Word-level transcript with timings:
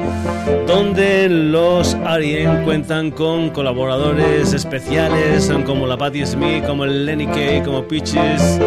donde 0.66 1.28
los 1.28 1.94
R.E.M. 1.94 2.64
cuentan 2.64 3.10
con 3.10 3.50
colaboradores 3.50 4.52
especiales 4.52 5.50
como 5.66 5.86
la 5.86 5.96
Patti 5.96 6.24
Smith, 6.24 6.64
como 6.66 6.84
el 6.84 7.04
Lenny 7.06 7.26
Kay, 7.26 7.62
como 7.62 7.82
Peaches, 7.84 8.60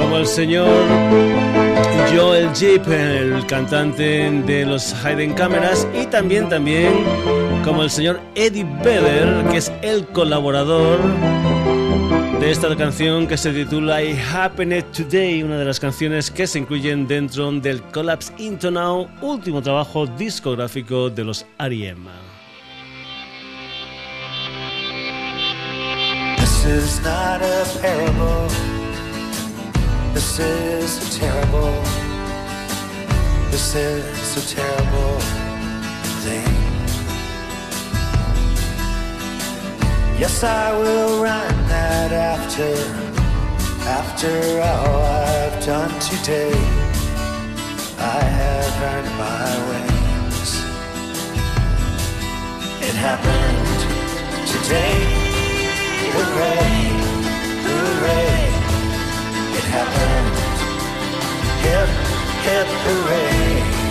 como 0.00 0.16
el 0.16 0.26
señor 0.26 0.68
Joel 2.14 2.52
Jeep, 2.54 2.86
el 2.88 3.46
cantante 3.46 4.30
de 4.30 4.64
los 4.64 4.94
Hidden 5.02 5.34
Cameras, 5.34 5.86
y 5.94 6.06
también, 6.06 6.48
también 6.48 6.92
como 7.64 7.82
el 7.82 7.90
señor 7.90 8.20
Eddie 8.34 8.66
Vedder, 8.82 9.44
que 9.50 9.56
es 9.58 9.72
el 9.82 10.06
colaborador 10.08 11.00
de 12.40 12.50
esta 12.50 12.74
canción 12.76 13.26
que 13.26 13.36
se 13.36 13.52
titula 13.52 14.02
I 14.02 14.18
Happened 14.32 14.84
Today, 14.92 15.42
una 15.42 15.58
de 15.58 15.64
las 15.64 15.80
canciones 15.80 16.30
que 16.30 16.46
se 16.46 16.58
incluyen 16.58 17.06
dentro 17.06 17.50
del 17.52 17.82
Collapse 17.82 18.32
Into 18.38 18.70
Now, 18.70 19.08
último 19.20 19.62
trabajo 19.62 20.06
discográfico 20.06 21.10
de 21.10 21.24
los 21.24 21.46
R.E.M. 21.58 22.10
This 30.16 30.38
is 30.38 30.92
so 30.92 31.20
terrible. 31.20 31.72
This 33.50 33.74
is 33.74 34.36
a 34.42 34.56
terrible 34.56 35.20
thing. 36.24 36.56
Yes, 40.18 40.42
I 40.42 40.72
will 40.72 41.22
run 41.22 41.54
that 41.68 42.12
after, 42.12 42.72
after 43.84 44.32
all 44.62 45.02
I've 45.02 45.62
done 45.66 45.92
today. 46.00 46.54
I 47.98 48.20
have 48.40 48.74
earned 48.88 49.12
my 49.20 49.50
wings. 49.68 50.50
It 52.88 52.96
happened 52.96 53.80
today. 54.48 54.96
Hooray, 56.16 56.72
hooray. 57.66 58.35
It 59.56 59.64
happened. 59.72 60.36
Hip, 61.64 61.90
hip, 62.46 62.68
hooray. 62.84 63.86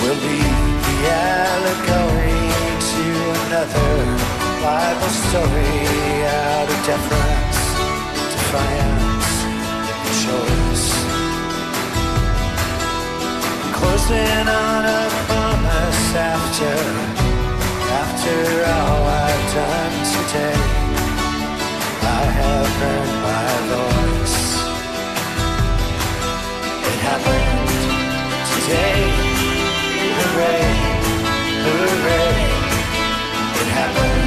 We'll 0.00 0.20
leave 0.26 0.78
the 0.88 0.98
allegory 1.30 2.44
to 2.90 3.04
another 3.46 3.92
Bible 4.60 5.12
story 5.24 5.76
out 6.26 6.66
of 6.74 6.78
deference, 6.90 7.58
defiance, 8.34 9.30
choice. 10.24 10.88
Closing 13.78 14.46
on 14.48 14.82
a 14.84 15.02
promise 15.26 16.04
after, 16.34 16.76
after 18.02 18.36
all 18.74 19.02
I've 19.22 19.44
done 19.54 19.94
today. 20.14 20.89
I 22.22 22.26
have 22.40 22.70
heard 22.80 23.10
my 23.28 23.50
voice. 23.72 24.38
It 26.88 26.98
happened 27.08 27.70
today. 28.52 29.00
Hooray, 30.18 30.64
hooray 31.64 32.50
happen. 33.72 34.18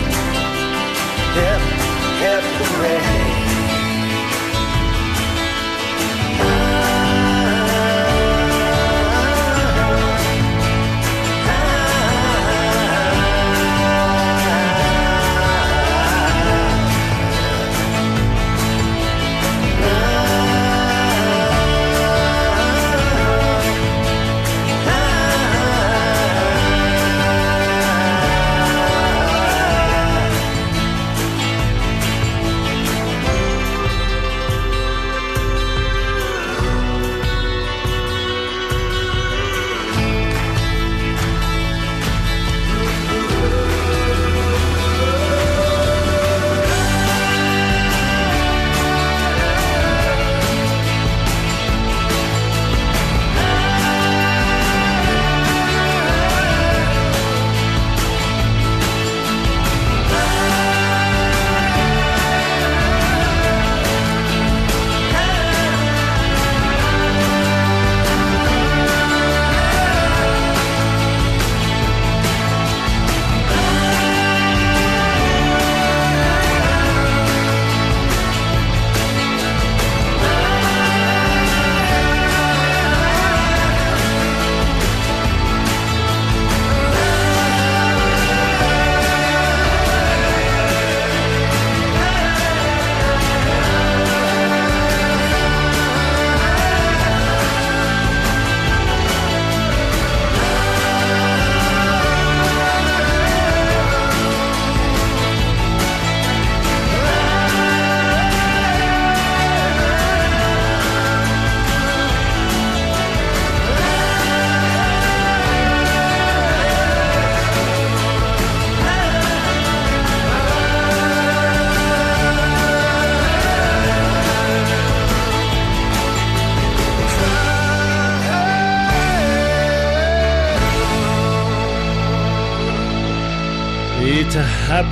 Hip, 1.38 1.62
hip, 2.22 2.44
hooray. 2.60 3.23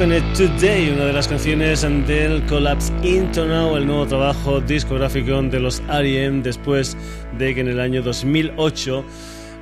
Today, 0.01 0.89
una 0.89 1.06
de 1.06 1.13
las 1.13 1.27
canciones 1.27 1.83
del 1.83 2.44
Collapse 2.48 2.92
Into 3.03 3.45
Now, 3.45 3.77
el 3.77 3.86
nuevo 3.86 4.07
trabajo 4.07 4.59
discográfico 4.59 5.39
de 5.44 5.59
los 5.59 5.80
R.E.M. 5.88 6.42
después 6.42 6.98
de 7.38 7.53
que 7.53 7.62
en 7.62 7.68
el 7.68 7.80
año 7.80 8.01
2008 8.01 9.06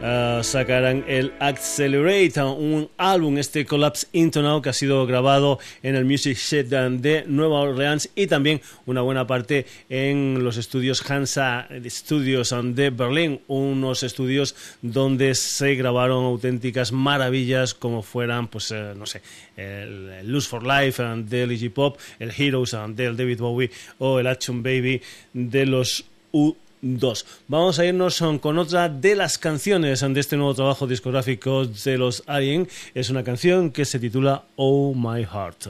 uh, 0.01 0.44
sacarán 0.44 1.04
el 1.07 1.34
Accelerate, 1.40 2.42
un 2.42 2.90
álbum, 2.98 3.38
este 3.38 3.66
Collapse 3.66 4.07
Into 4.13 4.42
Now, 4.42 4.62
que 4.62 4.69
ha 4.69 4.74
sido 4.74 5.06
grabado 5.06 5.60
en 5.84 5.96
el 5.96 6.06
Music 6.06 6.38
Shed 6.38 6.68
de 6.68 7.24
Nueva 7.28 7.62
Orleans 7.62 8.10
y 8.16 8.28
también 8.28 8.62
una 8.86 9.01
buena 9.01 9.28
parte 9.28 9.66
en 9.90 10.44
los 10.44 10.57
estudios 10.57 11.10
Hansa 11.10 11.68
Studios 11.88 12.54
de 12.63 12.90
Berlín, 12.90 13.42
unos 13.48 14.04
estudios 14.04 14.56
donde 14.81 15.36
se 15.36 15.75
grabaron 15.75 16.25
auténticas 16.25 16.92
maravillas 16.92 17.74
como 17.74 18.01
fueran, 18.01 18.48
pues, 18.48 18.72
eh, 18.72 18.94
no 18.96 19.06
sé, 19.06 19.22
el 19.57 20.31
Lose 20.31 20.48
for 20.48 20.63
Life 20.63 21.04
del 21.25 21.51
Iggy 21.51 21.69
Pop, 21.69 21.98
el 22.19 22.31
Heroes 22.31 22.75
del 22.90 23.18
David 23.18 23.40
Bowie 23.40 23.72
o 23.98 24.19
el 24.19 24.28
Action 24.28 24.63
Baby 24.63 25.01
de 25.34 25.66
los 25.66 26.06
U 26.31 26.56
2. 26.81 27.26
Vamos 27.48 27.80
a 27.80 27.86
irnos 27.86 28.24
con 28.42 28.58
otra 28.58 28.90
de 28.90 29.16
las 29.16 29.38
canciones 29.38 30.02
de 30.02 30.20
este 30.20 30.38
nuevo 30.38 30.54
trabajo 30.54 30.88
discográfico 30.88 31.66
de 31.66 31.98
los 31.98 32.24
Alien. 32.28 32.68
Es 32.94 33.10
una 33.10 33.24
canción 33.24 33.72
que 33.72 33.86
se 33.86 34.00
titula 34.00 34.44
Oh 34.56 34.94
My 34.94 35.24
Heart. 35.24 35.68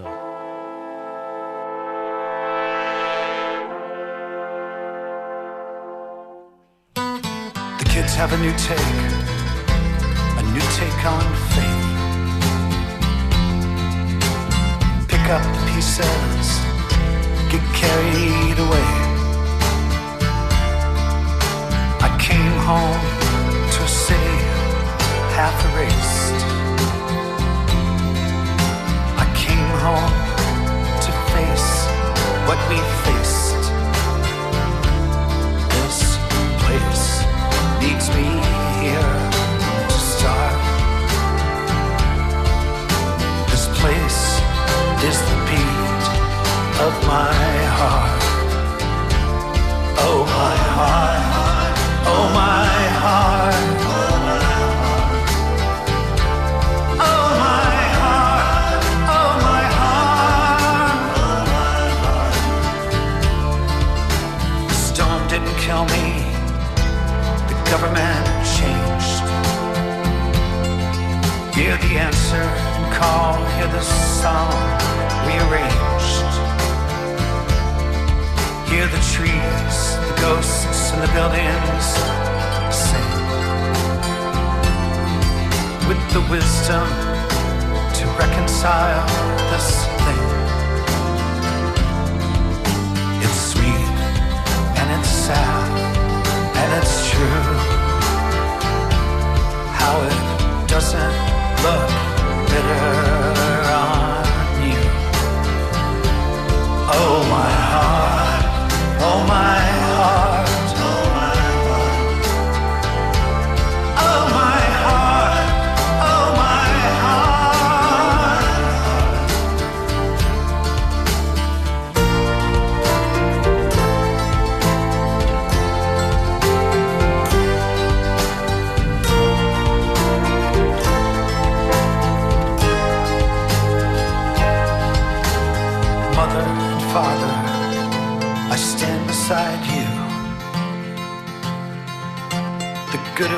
The 7.78 7.86
kids 7.86 8.16
have 8.16 8.34
a 8.34 8.38
new 8.38 8.52
take, 8.58 8.80
a 10.38 10.44
new 10.54 10.62
take 10.78 11.06
on 11.06 11.24
faith. 11.56 11.90
Pick 15.08 15.30
up 15.30 15.42
the 15.42 15.72
pieces, 15.74 16.60
get 17.50 17.64
carried 17.74 18.60
away. 18.60 19.09
Home 22.70 23.02
to 23.72 23.84
a 23.84 23.88
city 23.88 24.38
half 25.34 25.58
erased. 25.74 26.59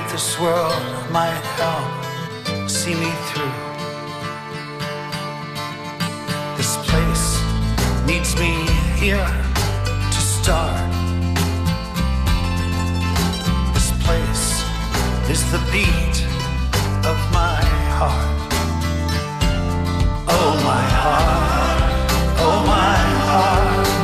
This 0.10 0.40
world 0.40 0.84
might 1.12 1.42
help 1.60 2.70
see 2.70 2.96
me 2.96 3.12
through. 3.28 3.52
This 6.58 6.78
place 6.90 7.42
needs 8.06 8.36
me 8.38 8.54
here 8.98 9.28
to 10.16 10.22
start. 10.38 10.92
This 13.74 13.92
place 14.06 14.64
is 15.30 15.42
the 15.52 15.60
beat 15.72 16.18
of 17.06 17.18
my 17.32 17.62
heart. 17.98 18.52
Oh, 20.28 20.54
my 20.72 20.86
heart, 21.02 22.12
oh, 22.40 22.64
my 22.66 22.98
heart. 23.28 24.01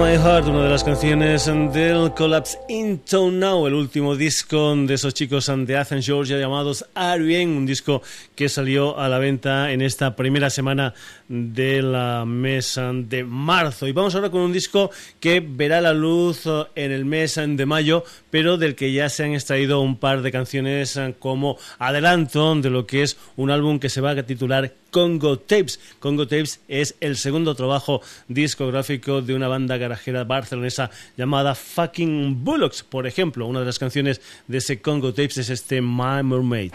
My 0.00 0.16
Heart, 0.16 0.46
una 0.46 0.64
de 0.64 0.70
las 0.70 0.82
canciones 0.82 1.44
del 1.44 2.14
Collapse 2.14 2.58
Into 2.70 3.30
Now, 3.30 3.66
el 3.66 3.74
último 3.74 4.16
disco 4.16 4.74
de 4.74 4.94
esos 4.94 5.12
chicos 5.12 5.52
de 5.54 5.76
Athens, 5.76 6.06
Georgia, 6.06 6.38
llamados 6.38 6.86
Arien, 6.94 7.50
un 7.50 7.66
disco 7.66 8.00
que 8.34 8.48
salió 8.48 8.98
a 8.98 9.10
la 9.10 9.18
venta 9.18 9.72
en 9.72 9.82
esta 9.82 10.16
primera 10.16 10.48
semana 10.48 10.94
de 11.28 11.82
la 11.82 12.24
mes 12.24 12.80
de 13.08 13.24
marzo. 13.24 13.86
Y 13.86 13.92
vamos 13.92 14.14
ahora 14.14 14.30
con 14.30 14.40
un 14.40 14.52
disco 14.54 14.90
que 15.20 15.40
verá 15.40 15.82
la 15.82 15.92
luz 15.92 16.46
en 16.74 16.92
el 16.92 17.04
mes 17.04 17.34
de 17.34 17.66
mayo, 17.66 18.02
pero 18.30 18.56
del 18.56 18.76
que 18.76 18.92
ya 18.92 19.10
se 19.10 19.24
han 19.24 19.34
extraído 19.34 19.82
un 19.82 19.98
par 19.98 20.22
de 20.22 20.32
canciones 20.32 20.98
como 21.18 21.58
adelanto 21.78 22.54
de 22.54 22.70
lo 22.70 22.86
que 22.86 23.02
es 23.02 23.18
un 23.36 23.50
álbum 23.50 23.78
que 23.78 23.90
se 23.90 24.00
va 24.00 24.12
a 24.12 24.22
titular 24.22 24.72
Congo 24.90 25.38
Tapes. 25.38 25.80
Congo 25.98 26.26
Tapes 26.26 26.60
es 26.68 26.96
el 27.00 27.16
segundo 27.16 27.54
trabajo 27.54 28.02
discográfico 28.28 29.22
de 29.22 29.34
una 29.34 29.48
banda 29.48 29.76
garajera 29.76 30.24
barcelonesa 30.24 30.90
llamada 31.16 31.54
Fucking 31.54 32.44
Bullocks. 32.44 32.82
Por 32.82 33.06
ejemplo, 33.06 33.46
una 33.46 33.60
de 33.60 33.66
las 33.66 33.78
canciones 33.78 34.20
de 34.46 34.58
ese 34.58 34.80
Congo 34.80 35.12
Tapes 35.12 35.38
es 35.38 35.50
este 35.50 35.80
My 35.80 36.22
Mermaid. 36.22 36.72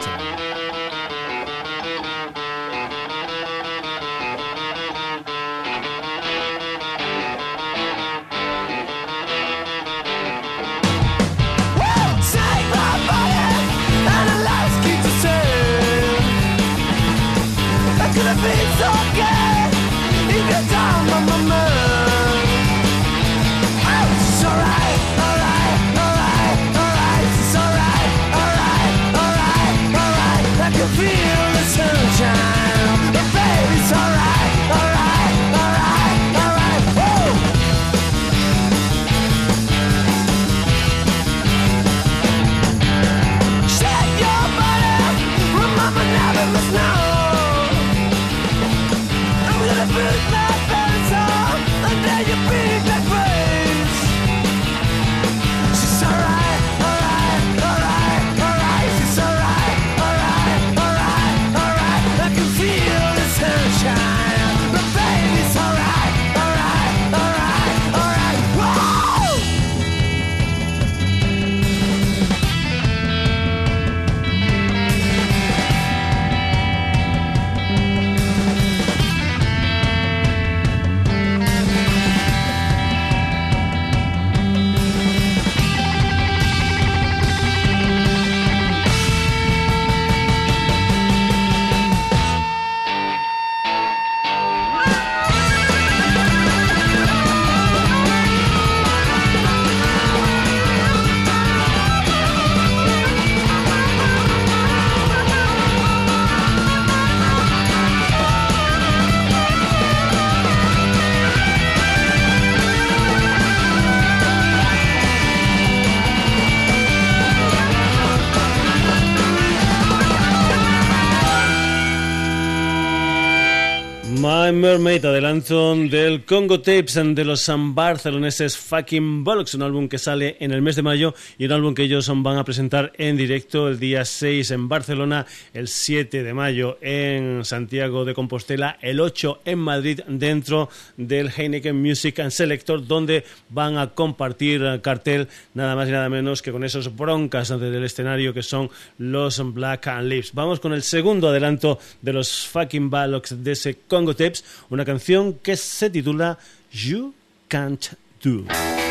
My 124.75 124.79
Mermaid, 124.79 125.05
adelanto 125.05 125.64
del 125.89 126.25
Congo 126.25 126.61
Tapes 126.61 126.93
de 126.93 127.25
los 127.25 127.51
barceloneses 127.73 128.57
Fucking 128.57 129.23
Bollocks, 129.23 129.53
un 129.55 129.63
álbum 129.63 129.87
que 129.87 129.97
sale 129.97 130.37
en 130.39 130.51
el 130.51 130.61
mes 130.61 130.75
de 130.75 130.81
mayo 130.81 131.13
y 131.37 131.45
un 131.45 131.51
álbum 131.51 131.73
que 131.73 131.83
ellos 131.83 132.09
van 132.23 132.37
a 132.37 132.43
presentar 132.43 132.93
en 132.97 133.17
directo 133.17 133.67
el 133.67 133.79
día 133.79 134.05
6 134.05 134.51
en 134.51 134.69
Barcelona, 134.69 135.25
el 135.53 135.67
7 135.67 136.23
de 136.23 136.33
mayo 136.33 136.77
en 136.81 137.43
Santiago 137.45 138.05
de 138.05 138.13
Compostela, 138.13 138.77
el 138.81 138.99
8 138.99 139.41
en 139.45 139.59
Madrid 139.59 140.01
dentro 140.07 140.69
del 140.97 141.29
Heineken 141.29 141.75
Music 141.75 142.19
and 142.19 142.31
Selector, 142.31 142.85
donde 142.85 143.23
van 143.49 143.77
a 143.77 143.91
compartir 143.91 144.61
cartel 144.81 145.27
nada 145.53 145.75
más 145.75 145.89
y 145.89 145.91
nada 145.91 146.09
menos 146.09 146.41
que 146.41 146.51
con 146.51 146.63
esos 146.63 146.95
broncas 146.95 147.49
del 147.49 147.83
escenario 147.83 148.33
que 148.33 148.43
son 148.43 148.69
los 148.97 149.41
Black 149.53 149.87
and 149.87 150.09
Lips. 150.09 150.31
Vamos 150.33 150.59
con 150.59 150.73
el 150.73 150.83
segundo 150.83 151.29
adelanto 151.29 151.79
de 152.01 152.13
los 152.13 152.47
Fucking 152.47 152.89
Bollocks 152.89 153.43
de 153.43 153.51
ese 153.51 153.75
Congo 153.87 154.15
Tapes, 154.15 154.43
una 154.69 154.85
canción 154.85 155.33
que 155.33 155.55
se 155.75 155.89
titula 155.89 156.37
You 156.71 157.13
Can't 157.49 157.95
Do. 158.23 158.84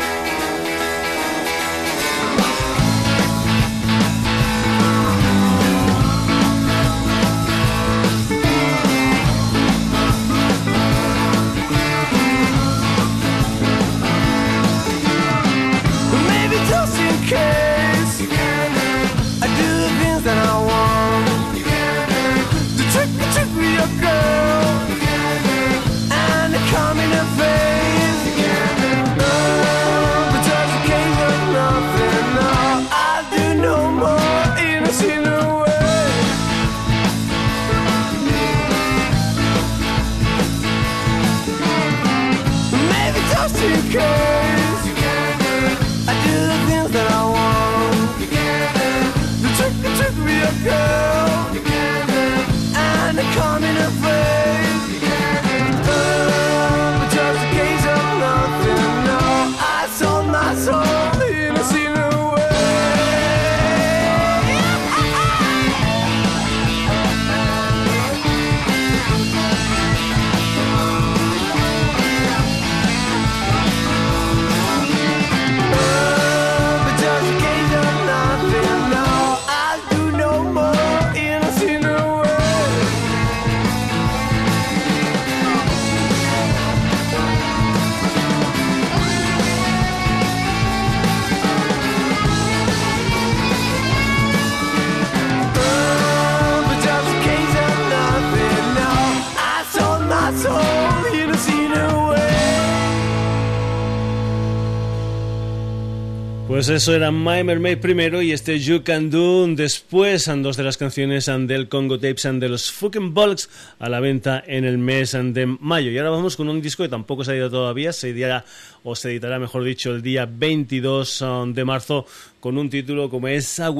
Pues 106.55 106.69
eso 106.69 106.95
era 106.95 107.11
My 107.11 107.43
Mermaid 107.43 107.79
primero 107.79 108.21
y 108.21 108.31
este 108.31 108.57
You 108.61 108.81
Can 108.81 109.09
Do 109.09 109.45
después, 109.45 110.31
dos 110.37 110.55
de 110.55 110.63
las 110.63 110.77
canciones 110.77 111.25
del 111.25 111.67
Congo 111.67 111.99
Tapes 111.99 112.25
and 112.27 112.41
de 112.41 112.47
los 112.47 112.71
Fucking 112.71 113.13
Bugs 113.13 113.49
a 113.77 113.89
la 113.89 113.99
venta 113.99 114.41
en 114.47 114.63
el 114.63 114.77
mes 114.77 115.11
de 115.11 115.47
mayo. 115.47 115.91
Y 115.91 115.97
ahora 115.97 116.11
vamos 116.11 116.37
con 116.37 116.47
un 116.47 116.61
disco 116.61 116.83
que 116.83 116.89
tampoco 116.89 117.25
se 117.25 117.33
ha 117.33 117.35
ido 117.35 117.49
todavía, 117.49 117.91
se 117.91 118.11
editará, 118.11 118.45
o 118.85 118.95
se 118.95 119.11
editará, 119.11 119.37
mejor 119.37 119.65
dicho, 119.65 119.91
el 119.91 120.01
día 120.01 120.29
22 120.31 121.21
um, 121.23 121.53
de 121.53 121.65
marzo 121.65 122.05
con 122.39 122.57
un 122.57 122.69
título 122.69 123.09
como 123.09 123.27
es 123.27 123.59
A 123.59 123.73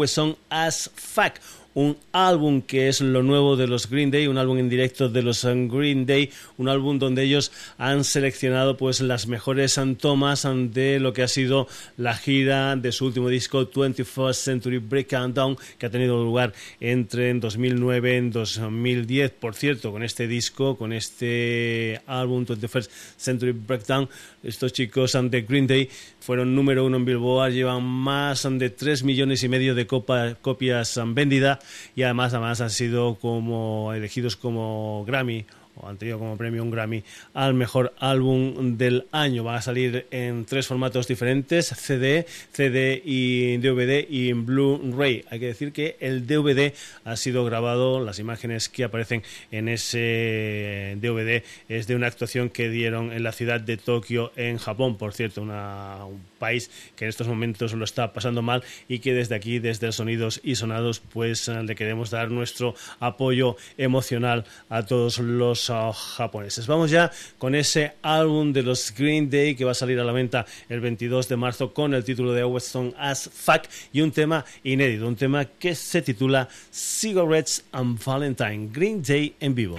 as 0.50 0.92
Fuck 0.94 1.36
un 1.76 1.98
álbum 2.14 2.62
que 2.62 2.88
es 2.88 3.02
lo 3.02 3.22
nuevo 3.22 3.58
de 3.58 3.68
los 3.68 3.90
Green 3.90 4.10
Day, 4.10 4.28
un 4.28 4.38
álbum 4.38 4.58
en 4.58 4.70
directo 4.70 5.10
de 5.10 5.22
los 5.22 5.46
Green 5.46 6.06
Day, 6.06 6.32
un 6.58 6.70
álbum 6.70 6.98
donde 6.98 7.24
ellos 7.24 7.52
han 7.78 8.04
seleccionado 8.04 8.78
pues 8.78 9.02
las 9.02 9.28
mejores 9.28 9.80
tomas 10.00 10.48
de 10.72 11.00
lo 11.00 11.14
que 11.14 11.22
ha 11.22 11.28
sido 11.28 11.68
la 11.98 12.16
gira 12.16 12.76
de 12.78 12.92
su 12.92 13.06
último 13.06 13.28
disco 13.28 13.70
21st 13.70 14.34
Century 14.34 14.78
Breakdown 14.78 15.58
que 15.78 15.86
ha 15.86 15.90
tenido 15.90 16.24
lugar 16.24 16.54
entre 16.80 17.34
2009 17.34 18.18
y 18.18 18.30
2010. 18.30 19.32
Por 19.32 19.56
cierto, 19.56 19.92
con 19.92 20.02
este 20.02 20.28
disco, 20.28 20.78
con 20.78 20.94
este 20.94 22.02
álbum 22.08 22.46
21st 22.46 22.90
Century 23.18 23.52
Breakdown, 23.52 24.08
estos 24.44 24.72
chicos 24.72 25.18
de 25.22 25.42
Green 25.42 25.68
Day 25.68 25.90
fueron 26.26 26.56
número 26.56 26.84
uno 26.84 26.98
en 26.98 27.06
Billboard, 27.06 27.52
llevan 27.52 27.84
más 27.84 28.48
de 28.50 28.72
3 28.72 29.04
millones 29.04 29.44
y 29.44 29.48
medio 29.48 29.76
de 29.76 29.86
copias 29.86 31.00
vendidas 31.14 31.60
y 31.96 32.02
además, 32.02 32.34
además 32.34 32.62
han 32.62 32.72
sido 32.72 33.14
como 33.22 33.94
elegidos 33.94 34.36
como 34.36 35.06
Grammy 35.06 35.46
o 35.76 35.88
han 35.88 35.98
tenido 35.98 36.20
como 36.20 36.38
premio 36.38 36.64
un 36.64 36.72
Grammy 36.72 37.04
al 37.34 37.54
mejor 37.54 37.94
álbum 38.00 38.78
del 38.78 39.08
año. 39.12 39.44
Va 39.44 39.56
a 39.56 39.62
salir 39.62 40.08
en 40.12 40.46
tres 40.46 40.68
formatos 40.68 41.08
diferentes, 41.08 41.68
CD, 41.68 42.26
CD 42.52 43.02
y 43.04 43.58
DVD 43.58 44.06
y 44.10 44.34
Blu-ray. 44.34 45.26
Hay 45.30 45.40
que 45.40 45.48
decir 45.48 45.72
que 45.72 45.98
el 46.00 46.28
DVD 46.28 46.74
ha 47.04 47.16
sido 47.16 47.46
grabado, 47.46 48.04
las 48.04 48.20
imágenes 48.20 48.70
que 48.70 48.84
aparecen 48.84 49.24
en 49.52 49.70
ese 49.70 50.98
DVD 51.02 51.44
es 51.70 51.88
de 51.88 51.96
una 51.96 52.08
actuación 52.08 52.50
que 52.50 52.70
dieron 52.70 53.12
en 53.12 53.24
la 53.24 53.32
ciudad 53.32 53.60
de 53.60 53.78
Tokio, 53.78 54.32
en 54.36 54.58
Japón, 54.58 54.98
por 54.98 55.14
cierto, 55.14 55.42
una, 55.42 56.06
un 56.06 56.22
país 56.38 56.70
que 56.96 57.06
en 57.06 57.10
estos 57.10 57.28
momentos 57.28 57.74
lo 57.74 57.84
está 57.84 58.14
pasando 58.14 58.42
mal 58.42 58.64
y 58.88 59.00
que 59.00 59.14
desde 59.14 59.36
aquí, 59.36 59.60
desde 59.60 59.92
Sonidos 59.92 60.40
y 60.44 60.56
Sonados, 60.56 61.00
pues 61.00 61.48
le 61.48 61.76
queremos 61.76 62.10
dar 62.10 62.32
nuestro 62.32 62.76
apoyo 63.00 63.56
emocional 63.78 64.46
a 64.70 64.84
todos 64.84 65.20
los 65.20 65.72
japoneses. 66.16 66.68
Vamos 66.68 66.92
ya 66.92 67.12
con 67.38 67.56
ese 67.56 67.94
álbum 68.02 68.54
de 68.54 68.64
los 68.64 68.94
Green 68.94 69.30
Day 69.30 69.56
que 69.56 69.66
va 69.66 69.72
a 69.72 69.76
salir 69.76 70.00
a 70.00 70.04
la 70.04 70.12
venta 70.12 70.46
el 70.70 70.80
22 70.80 71.28
de 71.28 71.36
marzo 71.36 71.74
con 71.74 71.94
el 71.94 72.04
título 72.04 72.34
de 72.34 72.46
Song 72.60 72.94
as 72.98 73.30
Fuck 73.34 73.64
y 73.92 74.02
un 74.02 74.12
tema 74.12 74.46
inédito, 74.64 75.08
un 75.08 75.16
tema 75.16 75.46
que 75.46 75.76
se 75.76 76.02
titula 76.02 76.48
Cigarettes 76.72 77.66
and 77.72 78.04
Valentine, 78.04 78.70
Green 78.72 79.02
Day 79.02 79.36
en 79.40 79.56
vivo. 79.56 79.78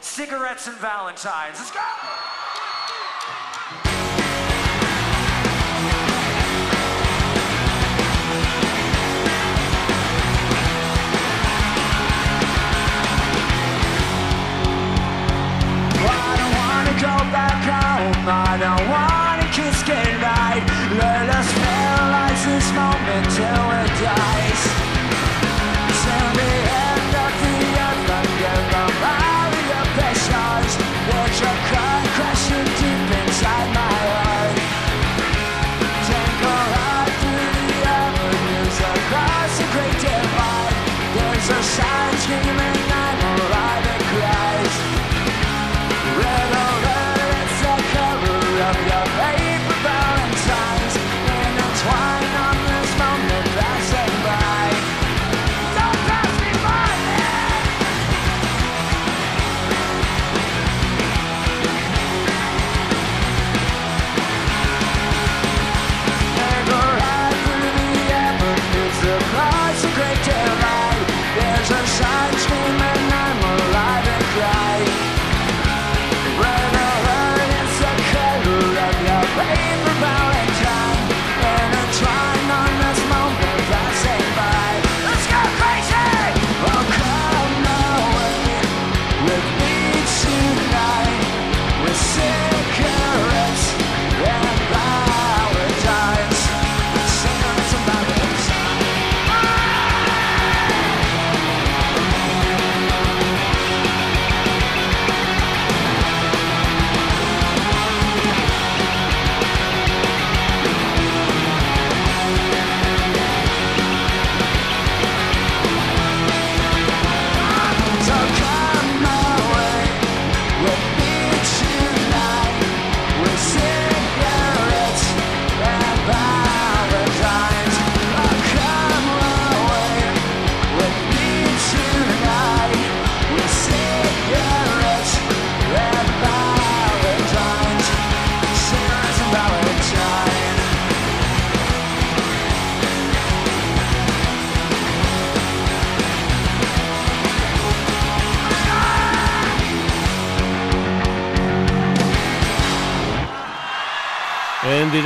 Cigarettes 0.00 0.66
and 0.68 0.78
Valentines. 0.78 1.58
Let's 1.58 1.70
go! 1.72 2.55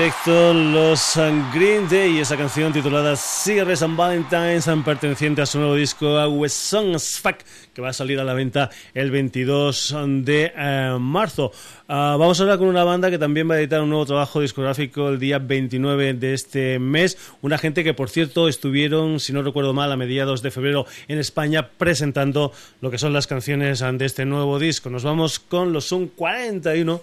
Directo 0.00 0.54
los 0.54 1.18
Green 1.52 1.86
Day, 1.86 2.20
esa 2.20 2.34
canción 2.34 2.72
titulada 2.72 3.14
Cigarettes 3.16 3.82
and 3.82 3.98
Valentines, 3.98 4.66
perteneciente 4.82 5.42
a 5.42 5.46
su 5.46 5.58
nuevo 5.58 5.74
disco 5.74 6.26
West 6.28 6.56
Songs 6.56 7.20
Fuck, 7.20 7.40
que 7.74 7.82
va 7.82 7.90
a 7.90 7.92
salir 7.92 8.18
a 8.18 8.24
la 8.24 8.32
venta 8.32 8.70
el 8.94 9.10
22 9.10 9.94
de 10.24 10.52
eh, 10.56 10.96
marzo. 10.98 11.52
Ah, 11.86 12.16
vamos 12.18 12.40
a 12.40 12.44
hablar 12.44 12.58
con 12.58 12.68
una 12.68 12.82
banda 12.82 13.10
que 13.10 13.18
también 13.18 13.50
va 13.50 13.56
a 13.56 13.58
editar 13.58 13.82
un 13.82 13.90
nuevo 13.90 14.06
trabajo 14.06 14.40
discográfico 14.40 15.10
el 15.10 15.18
día 15.18 15.38
29 15.38 16.14
de 16.14 16.32
este 16.32 16.78
mes. 16.78 17.18
Una 17.42 17.58
gente 17.58 17.84
que, 17.84 17.92
por 17.92 18.08
cierto, 18.08 18.48
estuvieron, 18.48 19.20
si 19.20 19.34
no 19.34 19.42
recuerdo 19.42 19.74
mal, 19.74 19.92
a 19.92 19.98
mediados 19.98 20.40
de 20.40 20.50
febrero 20.50 20.86
en 21.08 21.18
España 21.18 21.68
presentando 21.76 22.52
lo 22.80 22.90
que 22.90 22.96
son 22.96 23.12
las 23.12 23.26
canciones 23.26 23.80
de 23.80 24.06
este 24.06 24.24
nuevo 24.24 24.58
disco. 24.58 24.88
Nos 24.88 25.04
vamos 25.04 25.40
con 25.40 25.74
los 25.74 25.86
Sun 25.86 26.08
41 26.08 27.02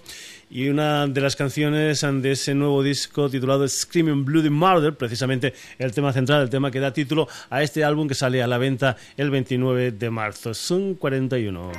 y 0.50 0.68
una 0.68 1.06
de 1.06 1.20
las 1.20 1.36
canciones 1.36 2.00
de 2.00 2.32
ese 2.32 2.54
nuevo 2.54 2.82
disco 2.82 3.28
titulado 3.28 3.66
Screaming 3.68 4.24
Bloody 4.24 4.50
Murder, 4.50 4.96
precisamente 4.96 5.54
el 5.78 5.92
tema 5.92 6.12
central, 6.12 6.42
el 6.42 6.50
tema 6.50 6.70
que 6.70 6.80
da 6.80 6.92
título 6.92 7.28
a 7.50 7.62
este 7.62 7.84
álbum 7.84 8.08
que 8.08 8.14
sale 8.14 8.42
a 8.42 8.46
la 8.46 8.58
venta 8.58 8.96
el 9.16 9.30
29 9.30 9.92
de 9.92 10.10
marzo. 10.10 10.54
Son 10.54 10.94
41. 10.94 11.72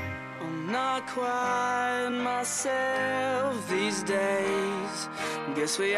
not 0.71 1.07
quite 1.07 2.09
myself 2.11 3.69
these 3.69 4.03
days. 4.03 5.09
Guess 5.55 5.79
we. 5.79 5.95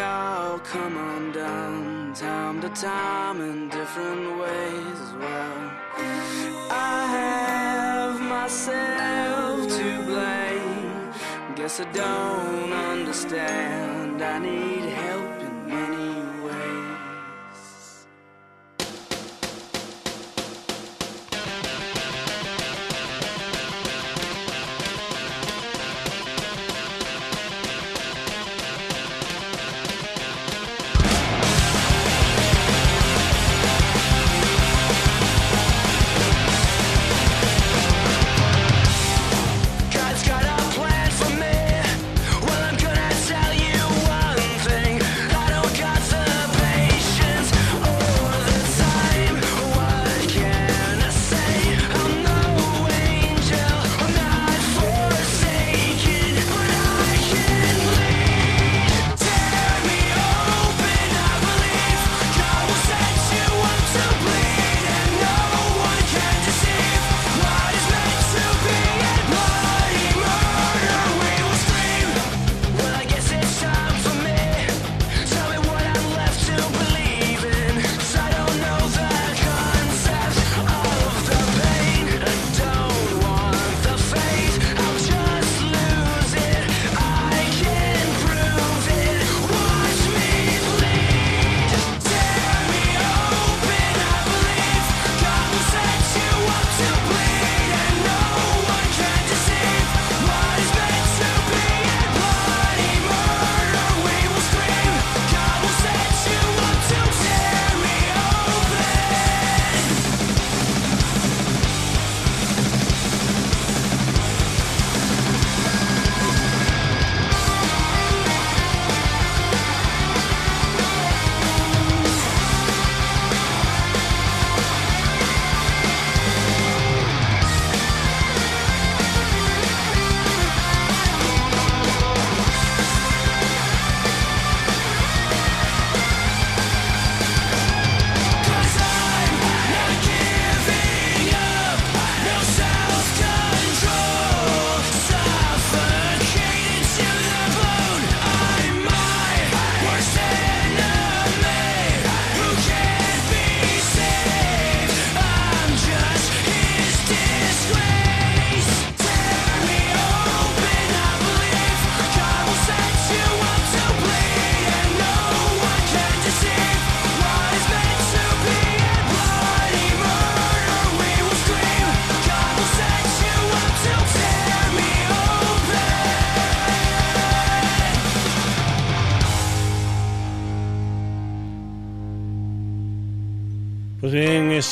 Guess 11.62 11.80
I 11.80 11.92
don't 11.92 12.74
understand. 12.74 14.20
I 14.20 14.40
need 14.40 14.91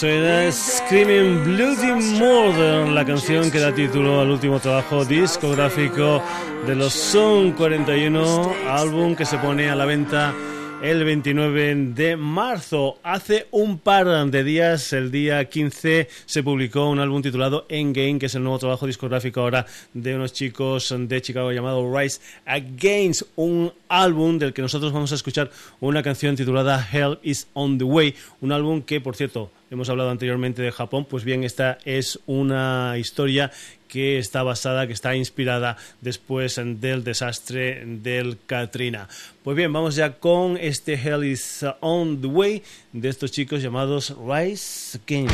Eso 0.01 0.77
Screaming 0.77 1.43
Bloody 1.43 1.91
Murder, 1.91 2.87
la 2.87 3.03
canción 3.03 3.51
que 3.51 3.59
da 3.59 3.75
título 3.75 4.21
al 4.21 4.29
último 4.29 4.57
trabajo 4.61 5.03
discográfico 5.03 6.23
de 6.65 6.73
los 6.73 6.93
Son 6.93 7.51
41, 7.51 8.53
álbum 8.69 9.13
que 9.13 9.25
se 9.25 9.37
pone 9.39 9.69
a 9.69 9.75
la 9.75 9.83
venta 9.83 10.33
el 10.81 11.03
29 11.03 11.75
de 11.93 12.15
marzo. 12.15 12.99
Hace 13.03 13.47
un 13.51 13.77
par 13.77 14.07
de 14.31 14.43
días, 14.45 14.93
el 14.93 15.11
día 15.11 15.43
15, 15.43 16.07
se 16.25 16.43
publicó 16.43 16.89
un 16.89 16.99
álbum 16.99 17.21
titulado 17.21 17.65
Endgame, 17.67 18.19
que 18.19 18.27
es 18.27 18.35
el 18.35 18.43
nuevo 18.43 18.57
trabajo 18.57 18.87
discográfico 18.87 19.41
ahora 19.41 19.65
de 19.93 20.15
unos 20.15 20.31
chicos 20.31 20.95
de 20.97 21.21
Chicago 21.21 21.51
llamado 21.51 21.93
Rise 21.93 22.21
Against, 22.45 23.23
un 23.35 23.73
álbum 23.89 24.39
del 24.39 24.53
que 24.53 24.61
nosotros 24.61 24.93
vamos 24.93 25.11
a 25.11 25.15
escuchar 25.15 25.51
una 25.81 26.01
canción 26.01 26.37
titulada 26.37 26.87
Hell 26.89 27.19
is 27.21 27.49
on 27.51 27.77
the 27.77 27.83
Way, 27.83 28.15
un 28.39 28.53
álbum 28.53 28.81
que, 28.81 29.01
por 29.01 29.17
cierto, 29.17 29.51
hemos 29.71 29.89
hablado 29.89 30.09
anteriormente 30.09 30.61
de 30.61 30.71
Japón, 30.71 31.05
pues 31.05 31.23
bien, 31.23 31.43
esta 31.43 31.77
es 31.85 32.19
una 32.25 32.95
historia 32.97 33.51
que 33.87 34.19
está 34.19 34.43
basada, 34.43 34.87
que 34.87 34.93
está 34.93 35.15
inspirada 35.15 35.77
después 36.01 36.61
del 36.63 37.03
desastre 37.03 37.83
del 37.85 38.37
Katrina. 38.45 39.09
Pues 39.43 39.57
bien, 39.57 39.73
vamos 39.73 39.95
ya 39.95 40.13
con 40.19 40.57
este 40.57 40.93
Hell 40.93 41.23
is 41.23 41.65
on 41.81 42.21
the 42.21 42.27
Way 42.27 42.63
de 42.93 43.09
estos 43.09 43.31
chicos 43.31 43.61
llamados 43.61 44.15
Rise 44.25 44.99
Kings. 45.05 45.33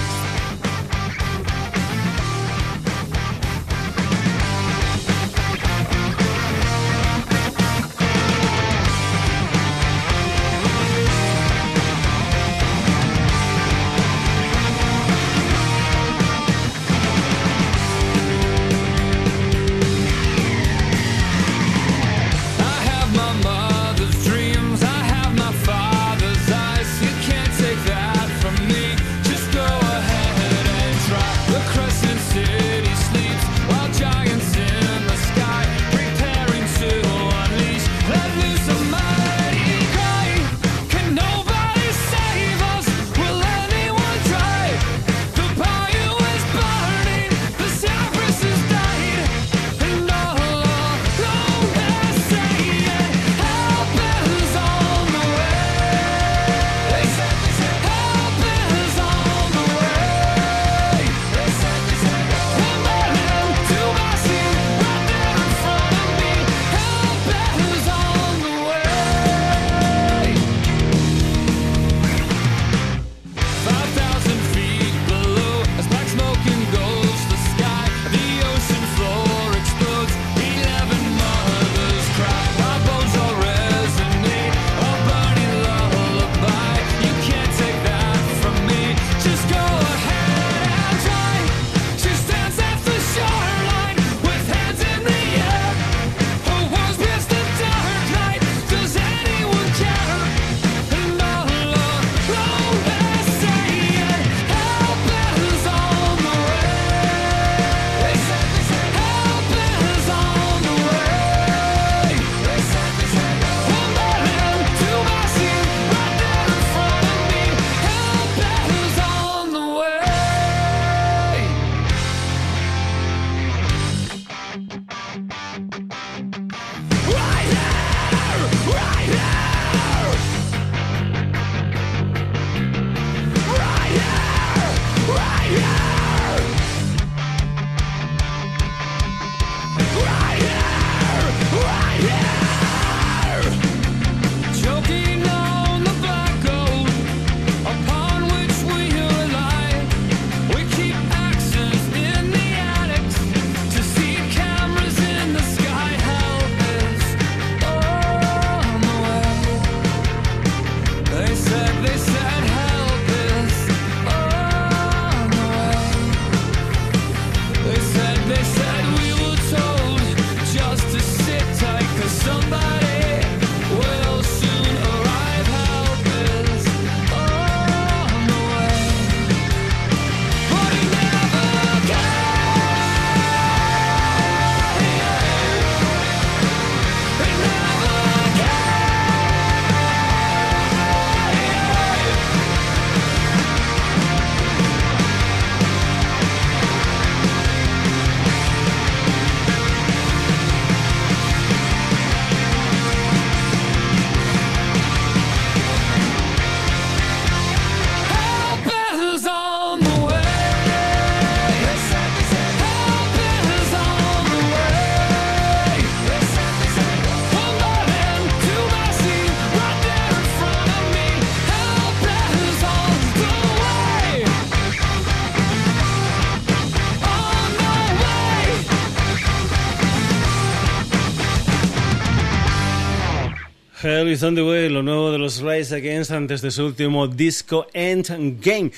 Is 234.16 234.24
on 234.24 234.34
lo 234.36 234.82
nuevo 234.82 235.12
de 235.12 235.18
los 235.18 235.42
Rise 235.42 235.76
Against 235.76 236.12
antes 236.12 236.42
de 236.42 236.50
su 236.50 236.66
último 236.66 237.06
disco 237.08 237.68
End 237.74 238.08
Game. 238.40 238.72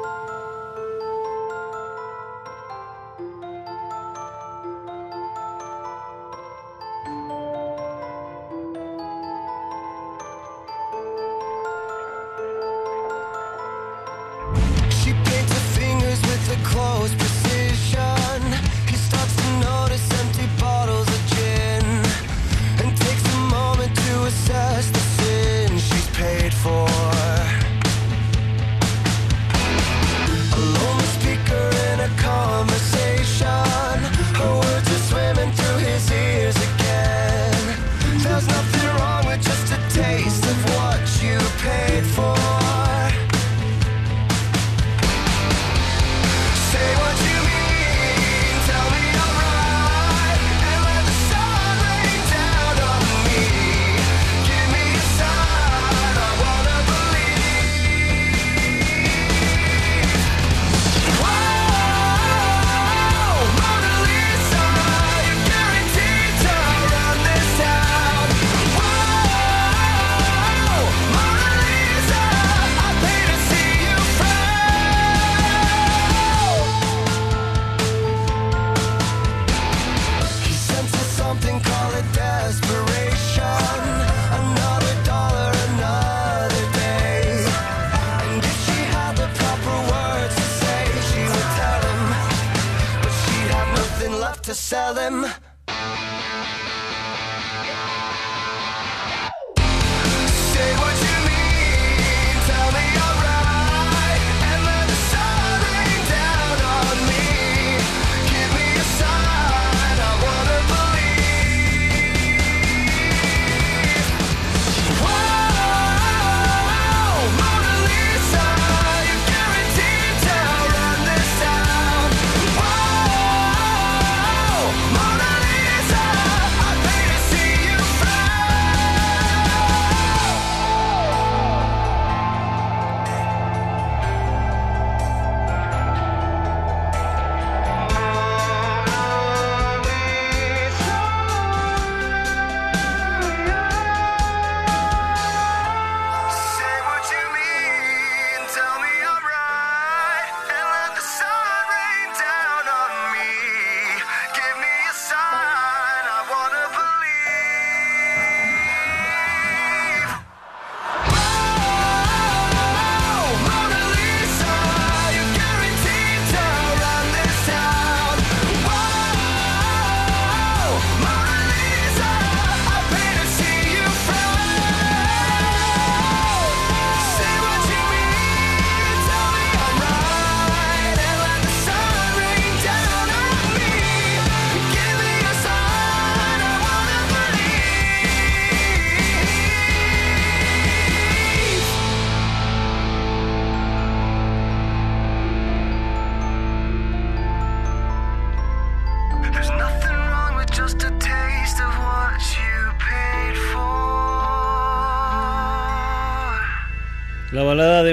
to 94.42 94.54
sell 94.54 94.94
him. 94.96 95.24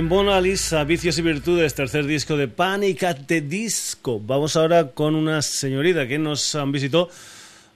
Mona 0.01 0.41
Lisa, 0.41 0.83
Vicios 0.83 1.19
y 1.19 1.21
Virtudes, 1.21 1.75
tercer 1.75 2.05
disco 2.07 2.35
de 2.35 2.47
Panic 2.47 3.03
at 3.03 3.17
the 3.27 3.41
Disco. 3.41 4.19
Vamos 4.19 4.55
ahora 4.55 4.91
con 4.91 5.13
una 5.13 5.43
señorita 5.43 6.07
que 6.07 6.17
nos 6.17 6.57
visitó 6.67 7.09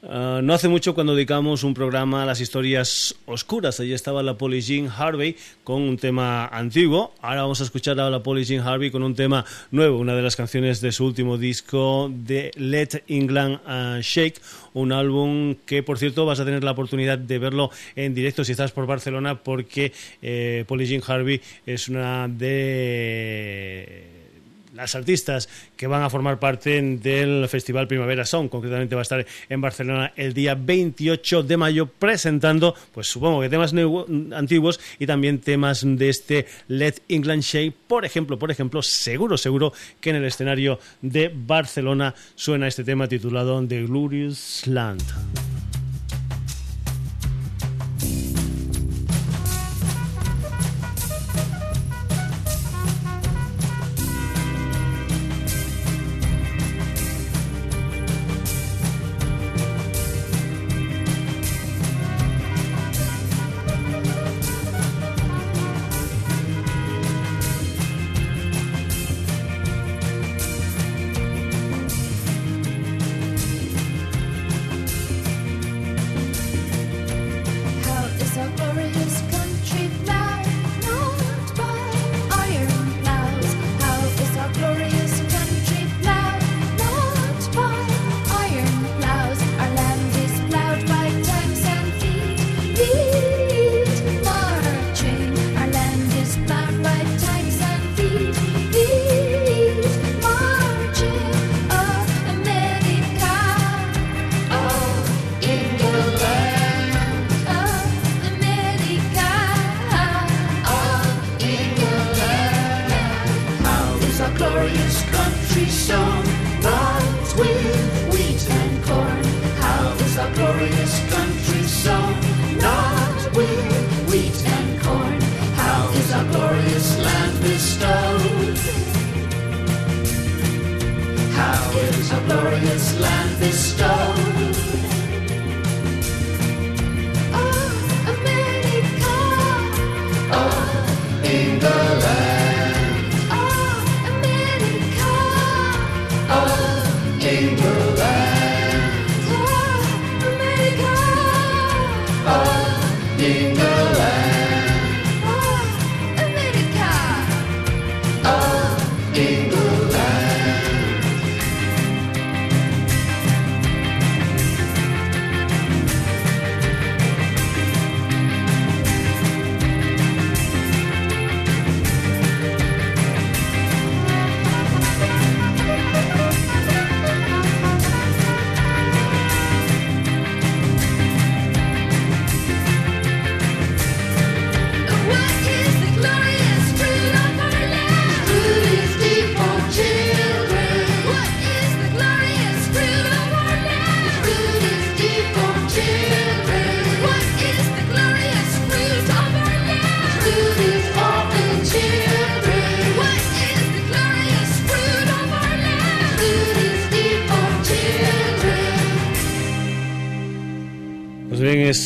Ah, 0.05 0.41
no 0.43 0.53
hace 0.53 0.67
mucho 0.67 0.93
cuando 0.93 1.15
dedicamos 1.15 1.63
un 1.63 1.73
programa 1.73 2.23
a 2.23 2.25
las 2.25 2.41
historias 2.41 3.15
oscuras, 3.25 3.79
allí 3.79 3.93
estaba 3.93 4.21
la 4.21 4.37
Polly 4.37 4.59
Jean 4.59 4.89
Harvey 4.89 5.37
con 5.63 5.81
un 5.81 5.97
tema 5.97 6.45
antiguo. 6.47 7.13
Ahora 7.21 7.43
vamos 7.43 7.61
a 7.61 7.63
escuchar 7.63 7.97
a 8.01 8.09
la 8.09 8.21
Polly 8.21 8.43
Jean 8.43 8.67
Harvey 8.67 8.91
con 8.91 9.01
un 9.01 9.15
tema 9.15 9.45
nuevo, 9.71 9.99
una 9.99 10.13
de 10.13 10.21
las 10.21 10.35
canciones 10.35 10.81
de 10.81 10.91
su 10.91 11.05
último 11.05 11.37
disco 11.37 12.11
de 12.13 12.51
Let 12.55 13.03
England 13.07 13.61
ah, 13.65 13.99
Shake, 14.01 14.41
un 14.73 14.91
álbum 14.91 15.55
que 15.65 15.83
por 15.83 15.97
cierto 15.97 16.25
vas 16.25 16.41
a 16.41 16.45
tener 16.45 16.65
la 16.65 16.71
oportunidad 16.71 17.17
de 17.17 17.39
verlo 17.39 17.71
en 17.95 18.13
directo 18.13 18.43
si 18.43 18.51
estás 18.51 18.73
por 18.73 18.85
Barcelona 18.85 19.41
porque 19.41 19.93
eh, 20.21 20.65
Polly 20.67 20.85
Jean 20.85 21.01
Harvey 21.07 21.39
es 21.65 21.87
una 21.87 22.27
de 22.27 24.22
las 24.73 24.95
artistas 24.95 25.49
que 25.75 25.87
van 25.87 26.03
a 26.03 26.09
formar 26.09 26.39
parte 26.39 26.81
del 26.81 27.47
Festival 27.47 27.87
Primavera 27.87 28.25
Sound. 28.25 28.49
Concretamente 28.49 28.95
va 28.95 29.01
a 29.01 29.03
estar 29.03 29.25
en 29.49 29.61
Barcelona 29.61 30.13
el 30.15 30.33
día 30.33 30.55
28 30.55 31.43
de 31.43 31.57
mayo 31.57 31.87
presentando, 31.87 32.75
pues 32.91 33.07
supongo 33.07 33.41
que 33.41 33.49
temas 33.49 33.73
antiguos 34.33 34.79
y 34.99 35.05
también 35.05 35.39
temas 35.39 35.83
de 35.85 36.09
este 36.09 36.45
Let 36.67 36.95
England 37.09 37.43
Shake. 37.43 37.73
Por 37.87 38.05
ejemplo, 38.05 38.37
por 38.39 38.51
ejemplo, 38.51 38.81
seguro, 38.81 39.37
seguro 39.37 39.73
que 39.99 40.09
en 40.09 40.17
el 40.17 40.25
escenario 40.25 40.79
de 41.01 41.31
Barcelona 41.33 42.15
suena 42.35 42.67
este 42.67 42.83
tema 42.83 43.07
titulado 43.07 43.65
The 43.65 43.83
Glorious 43.83 44.67
Land. 44.67 45.42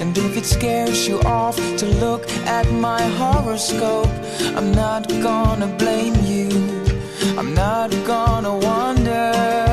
And 0.01 0.17
if 0.19 0.37
it 0.37 0.45
scares 0.45 1.09
you 1.09 1.19
off 1.21 1.57
to 1.57 1.87
look 1.87 2.29
at 2.47 2.71
my 2.71 3.01
horoscope, 3.21 4.13
I'm 4.55 4.71
not 4.71 5.09
gonna 5.09 5.69
blame 5.79 6.15
you. 6.27 6.51
I'm 7.39 7.55
not 7.55 7.91
gonna 8.05 8.55
wonder. 8.55 9.68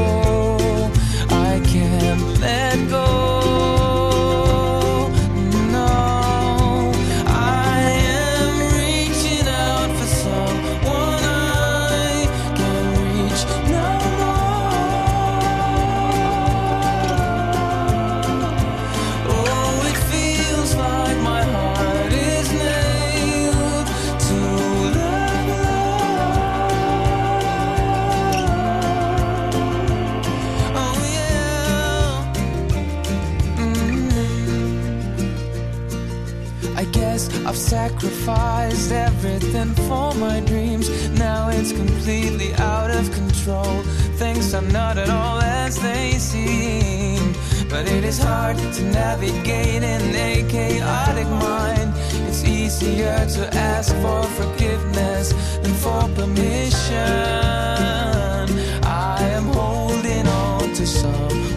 Before. 0.00 0.29
Everything 39.60 39.86
for 39.88 40.14
my 40.14 40.40
dreams. 40.40 40.88
Now 41.10 41.48
it's 41.48 41.72
completely 41.72 42.54
out 42.54 42.90
of 42.90 43.10
control. 43.12 43.82
Things 44.16 44.54
are 44.54 44.62
not 44.62 44.98
at 44.98 45.10
all 45.10 45.40
as 45.40 45.80
they 45.80 46.12
seem. 46.12 47.34
But 47.68 47.86
it 47.86 48.04
is 48.04 48.18
hard 48.18 48.56
to 48.56 48.82
navigate 48.84 49.82
in 49.82 50.14
a 50.14 50.46
chaotic 50.48 51.28
mind. 51.28 51.92
It's 52.28 52.44
easier 52.44 53.26
to 53.36 53.54
ask 53.54 53.94
for 53.96 54.22
forgiveness 54.38 55.32
than 55.62 55.74
for 55.74 56.02
permission. 56.14 57.50
my 61.00 61.49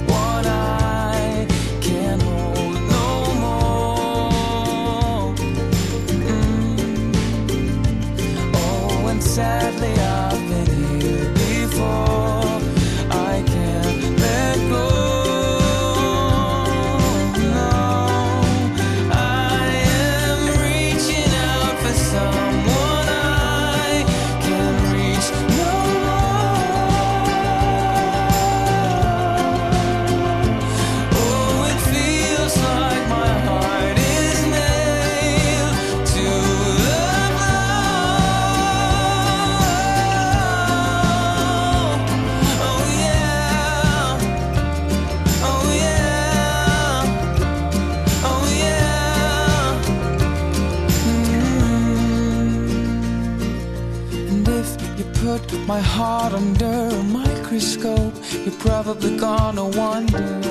heart 55.84 56.34
under 56.34 56.66
a 57.00 57.04
microscope, 57.04 58.14
you're 58.46 58.60
probably 58.60 59.18
gonna 59.18 59.66
wonder 59.66 60.42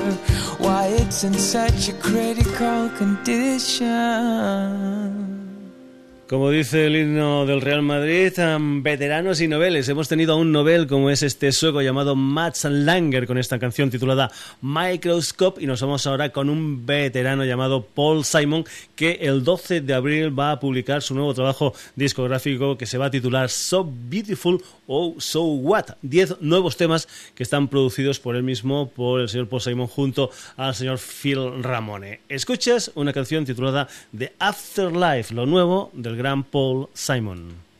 why 0.59 0.87
it's 0.87 1.23
in 1.23 1.33
such 1.33 1.89
a 1.89 1.93
critical 1.93 2.89
condition. 2.97 4.82
Como 6.33 6.49
dice 6.49 6.87
el 6.87 6.95
himno 6.95 7.45
del 7.45 7.61
Real 7.61 7.83
Madrid, 7.83 8.33
veteranos 8.81 9.39
y 9.39 9.47
noveles. 9.47 9.87
Hemos 9.87 10.09
tenido 10.09 10.33
a 10.33 10.35
un 10.35 10.51
novel 10.51 10.87
como 10.87 11.11
es 11.11 11.21
este 11.21 11.51
sueco 11.51 11.83
llamado 11.83 12.15
Mats 12.15 12.63
Langer 12.63 13.27
con 13.27 13.37
esta 13.37 13.59
canción 13.59 13.91
titulada 13.91 14.31
Microscope 14.59 15.61
y 15.61 15.67
nos 15.67 15.79
vamos 15.81 16.07
ahora 16.07 16.31
con 16.31 16.49
un 16.49 16.87
veterano 16.87 17.45
llamado 17.45 17.85
Paul 17.85 18.25
Simon 18.25 18.65
que 18.95 19.19
el 19.21 19.43
12 19.43 19.81
de 19.81 19.93
abril 19.93 20.37
va 20.37 20.53
a 20.53 20.59
publicar 20.59 21.03
su 21.03 21.13
nuevo 21.13 21.35
trabajo 21.35 21.75
discográfico 21.95 22.79
que 22.79 22.87
se 22.87 22.97
va 22.97 23.05
a 23.05 23.11
titular 23.11 23.47
So 23.51 23.87
Beautiful 23.87 24.59
o 24.87 25.13
So 25.19 25.43
What. 25.43 25.97
Diez 26.01 26.41
nuevos 26.41 26.77
temas 26.77 27.07
que 27.35 27.43
están 27.43 27.67
producidos 27.67 28.19
por 28.19 28.35
él 28.35 28.41
mismo, 28.41 28.89
por 28.89 29.21
el 29.21 29.29
señor 29.29 29.49
Paul 29.49 29.61
Simon 29.61 29.85
junto 29.85 30.31
al 30.57 30.73
señor 30.73 30.97
Phil 30.97 31.61
Ramone. 31.61 32.21
Escuchas 32.27 32.91
una 32.95 33.13
canción 33.13 33.45
titulada 33.45 33.87
The 34.17 34.33
Afterlife, 34.39 35.31
lo 35.31 35.45
nuevo 35.45 35.91
del 35.93 36.13
el 36.13 36.22
gran 36.23 36.41
Paul 36.41 36.87
Simon. 36.93 37.72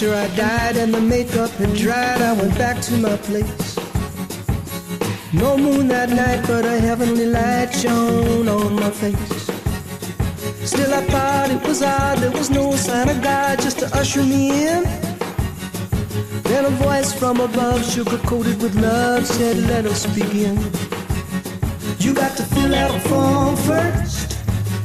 After 0.00 0.14
I 0.14 0.34
died 0.34 0.76
and 0.78 0.94
the 0.94 1.00
makeup 1.02 1.50
had 1.50 1.74
dried, 1.76 2.22
I 2.22 2.32
went 2.32 2.56
back 2.56 2.80
to 2.84 2.96
my 2.96 3.18
place. 3.18 3.76
No 5.34 5.58
moon 5.58 5.88
that 5.88 6.08
night, 6.08 6.46
but 6.46 6.64
a 6.64 6.80
heavenly 6.80 7.26
light 7.26 7.68
shone 7.74 8.48
on 8.48 8.76
my 8.76 8.90
face. 8.90 9.50
Still, 10.64 10.94
I 10.94 11.02
thought 11.04 11.50
it 11.50 11.62
was 11.68 11.82
odd, 11.82 12.16
there 12.16 12.30
was 12.30 12.48
no 12.48 12.74
sign 12.76 13.10
of 13.10 13.20
God 13.22 13.60
just 13.60 13.80
to 13.80 13.94
usher 13.94 14.22
me 14.22 14.68
in. 14.68 14.84
Then 16.44 16.64
a 16.64 16.70
voice 16.80 17.12
from 17.12 17.38
above, 17.38 17.84
sugar 17.84 18.16
coated 18.24 18.62
with 18.62 18.74
love, 18.76 19.26
said, 19.26 19.58
Let 19.58 19.84
us 19.84 20.06
begin. 20.14 20.56
You 21.98 22.14
got 22.14 22.38
to 22.38 22.42
fill 22.44 22.74
out 22.74 22.94
a 22.94 23.00
form 23.00 23.54
first, 23.54 24.38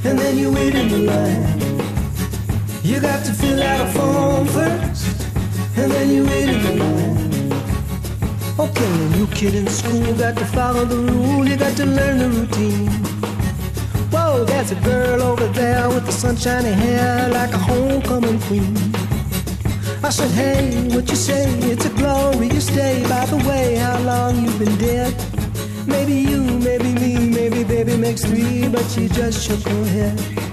and 0.03 0.19
then 0.19 0.37
you 0.37 0.51
wait 0.51 0.75
in 0.75 0.89
the 0.89 0.97
line. 0.97 1.74
You 2.85 2.99
got 2.99 3.25
to 3.25 3.33
fill 3.33 3.63
out 3.63 3.81
a 3.81 3.91
form 3.93 4.45
first, 4.45 5.27
and 5.75 5.91
then 5.91 6.07
you 6.11 6.23
wait 6.23 6.49
in 6.49 6.61
the 6.61 6.73
line. 6.83 7.51
Okay, 8.59 8.85
a 8.85 9.09
new 9.17 9.25
kid 9.25 9.55
in 9.55 9.67
school 9.67 10.13
got 10.13 10.37
to 10.37 10.45
follow 10.45 10.85
the 10.85 10.97
rule, 10.97 11.47
you 11.47 11.57
got 11.57 11.75
to 11.77 11.85
learn 11.87 12.19
the 12.19 12.29
routine. 12.29 12.91
Whoa, 14.11 14.45
there's 14.45 14.71
a 14.71 14.75
girl 14.75 15.23
over 15.23 15.47
there 15.47 15.89
with 15.89 16.05
the 16.05 16.11
sunshiny 16.11 16.73
hair 16.73 17.27
like 17.29 17.53
a 17.53 17.57
homecoming 17.57 18.39
queen. 18.41 18.77
I 20.03 20.09
said, 20.09 20.29
hey, 20.29 20.87
what 20.95 21.09
you 21.09 21.15
say? 21.15 21.49
It's 21.71 21.85
a 21.85 21.89
glorious 21.89 22.67
day. 22.67 23.01
By 23.09 23.25
the 23.25 23.37
way, 23.49 23.77
how 23.77 23.99
long 24.01 24.45
you 24.45 24.51
been 24.59 24.77
dead? 24.77 25.11
Maybe 25.87 26.13
you, 26.13 26.43
maybe 26.59 26.93
me, 26.93 27.31
maybe 27.31 27.63
baby 27.63 27.97
makes 27.97 28.23
three, 28.23 28.69
but 28.69 28.85
she 28.91 29.07
just 29.07 29.41
shook 29.43 29.61
her 29.61 29.85
head. 29.85 30.44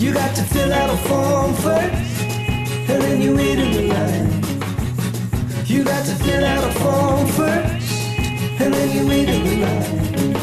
You 0.00 0.14
got 0.14 0.34
to 0.34 0.42
fill 0.44 0.72
out 0.72 0.88
a 0.88 0.96
form 0.96 1.52
first, 1.56 2.22
and 2.88 3.02
then 3.02 3.20
you 3.20 3.36
wait 3.36 3.58
in 3.58 3.70
the 3.70 3.82
line. 3.92 5.66
You 5.66 5.84
got 5.84 6.06
to 6.06 6.14
fill 6.24 6.42
out 6.42 6.64
a 6.64 6.72
form 6.80 7.26
first, 7.26 8.02
and 8.62 8.72
then 8.72 8.96
you 8.96 9.06
wait 9.06 9.28
in 9.28 9.44
the 9.44 9.56
line. 9.66 10.39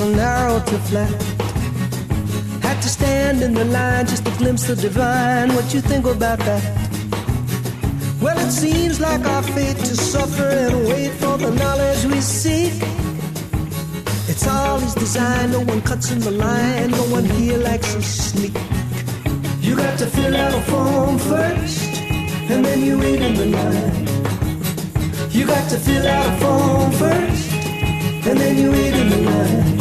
From 0.00 0.16
narrow 0.16 0.58
to 0.60 0.78
flat. 0.88 1.12
Had 2.62 2.80
to 2.80 2.88
stand 2.88 3.42
in 3.42 3.52
the 3.52 3.66
line 3.66 4.06
just 4.06 4.24
to 4.24 4.32
glimpse 4.38 4.66
the 4.66 4.74
divine. 4.74 5.54
What 5.54 5.74
you 5.74 5.82
think 5.82 6.06
about 6.06 6.38
that? 6.38 6.64
Well, 8.22 8.38
it 8.38 8.50
seems 8.50 8.98
like 8.98 9.22
our 9.26 9.42
fate 9.42 9.76
to 9.76 9.94
suffer 9.94 10.48
and 10.64 10.88
wait 10.88 11.10
for 11.20 11.36
the 11.36 11.50
knowledge 11.50 12.02
we 12.06 12.18
seek. 12.22 12.72
It's 14.32 14.46
all 14.48 14.78
his 14.78 14.94
design, 14.94 15.50
no 15.50 15.60
one 15.60 15.82
cuts 15.82 16.10
in 16.10 16.20
the 16.20 16.30
line, 16.30 16.92
no 16.92 17.04
one 17.16 17.26
here 17.36 17.58
likes 17.58 17.92
to 17.92 18.00
sneak. 18.00 18.56
You 19.60 19.76
got 19.76 19.98
to 19.98 20.06
fill 20.06 20.34
out 20.34 20.54
a 20.54 20.62
form 20.70 21.18
first, 21.18 21.92
and 22.52 22.64
then 22.64 22.80
you 22.86 22.98
wait 22.98 23.20
in 23.20 23.34
the 23.34 23.48
line. 23.58 24.06
You 25.30 25.44
got 25.46 25.68
to 25.68 25.76
fill 25.76 26.06
out 26.06 26.26
a 26.32 26.34
form 26.40 26.90
first, 26.92 27.52
and 28.28 28.38
then 28.40 28.56
you 28.56 28.70
wait 28.70 28.94
in 28.94 29.08
the 29.10 29.22
line. 29.30 29.79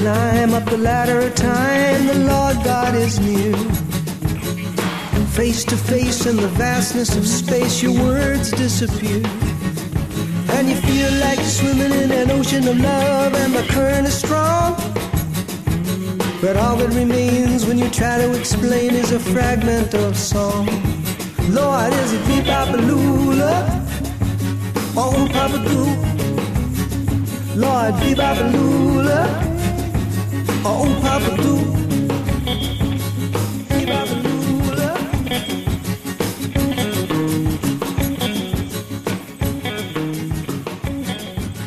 Climb 0.00 0.54
up 0.54 0.64
the 0.64 0.78
ladder 0.78 1.20
of 1.20 1.34
time, 1.34 2.06
the 2.06 2.20
Lord 2.32 2.56
God 2.64 2.94
is 2.94 3.20
near. 3.20 3.54
Face 5.36 5.62
to 5.66 5.76
face 5.76 6.24
in 6.24 6.36
the 6.36 6.48
vastness 6.56 7.14
of 7.16 7.26
space, 7.26 7.82
your 7.82 7.92
words 7.92 8.50
disappear. 8.50 9.22
And 10.56 10.70
you 10.70 10.76
feel 10.88 11.12
like 11.24 11.38
you're 11.38 11.56
swimming 11.60 11.92
in 11.92 12.10
an 12.12 12.30
ocean 12.30 12.66
of 12.66 12.78
love, 12.80 13.34
and 13.34 13.52
the 13.52 13.62
current 13.74 14.06
is 14.06 14.14
strong. 14.14 14.74
But 16.40 16.56
all 16.56 16.76
that 16.76 16.92
remains 16.94 17.66
when 17.66 17.76
you 17.76 17.90
try 17.90 18.16
to 18.16 18.32
explain 18.38 18.94
is 18.94 19.12
a 19.12 19.20
fragment 19.20 19.92
of 19.92 20.16
song. 20.16 20.64
Lord, 21.50 21.92
is 21.92 22.14
it 22.14 22.26
beep 22.26 22.46
bop 22.46 22.70
lula? 22.88 23.54
Oh, 24.96 25.28
Papa 25.34 25.58
Goo. 25.68 25.88
Lord, 27.60 28.00
beep 28.00 28.16
bop 28.16 28.38
lula. 28.54 29.49
Oh, 30.62 30.84
do. 31.36 31.70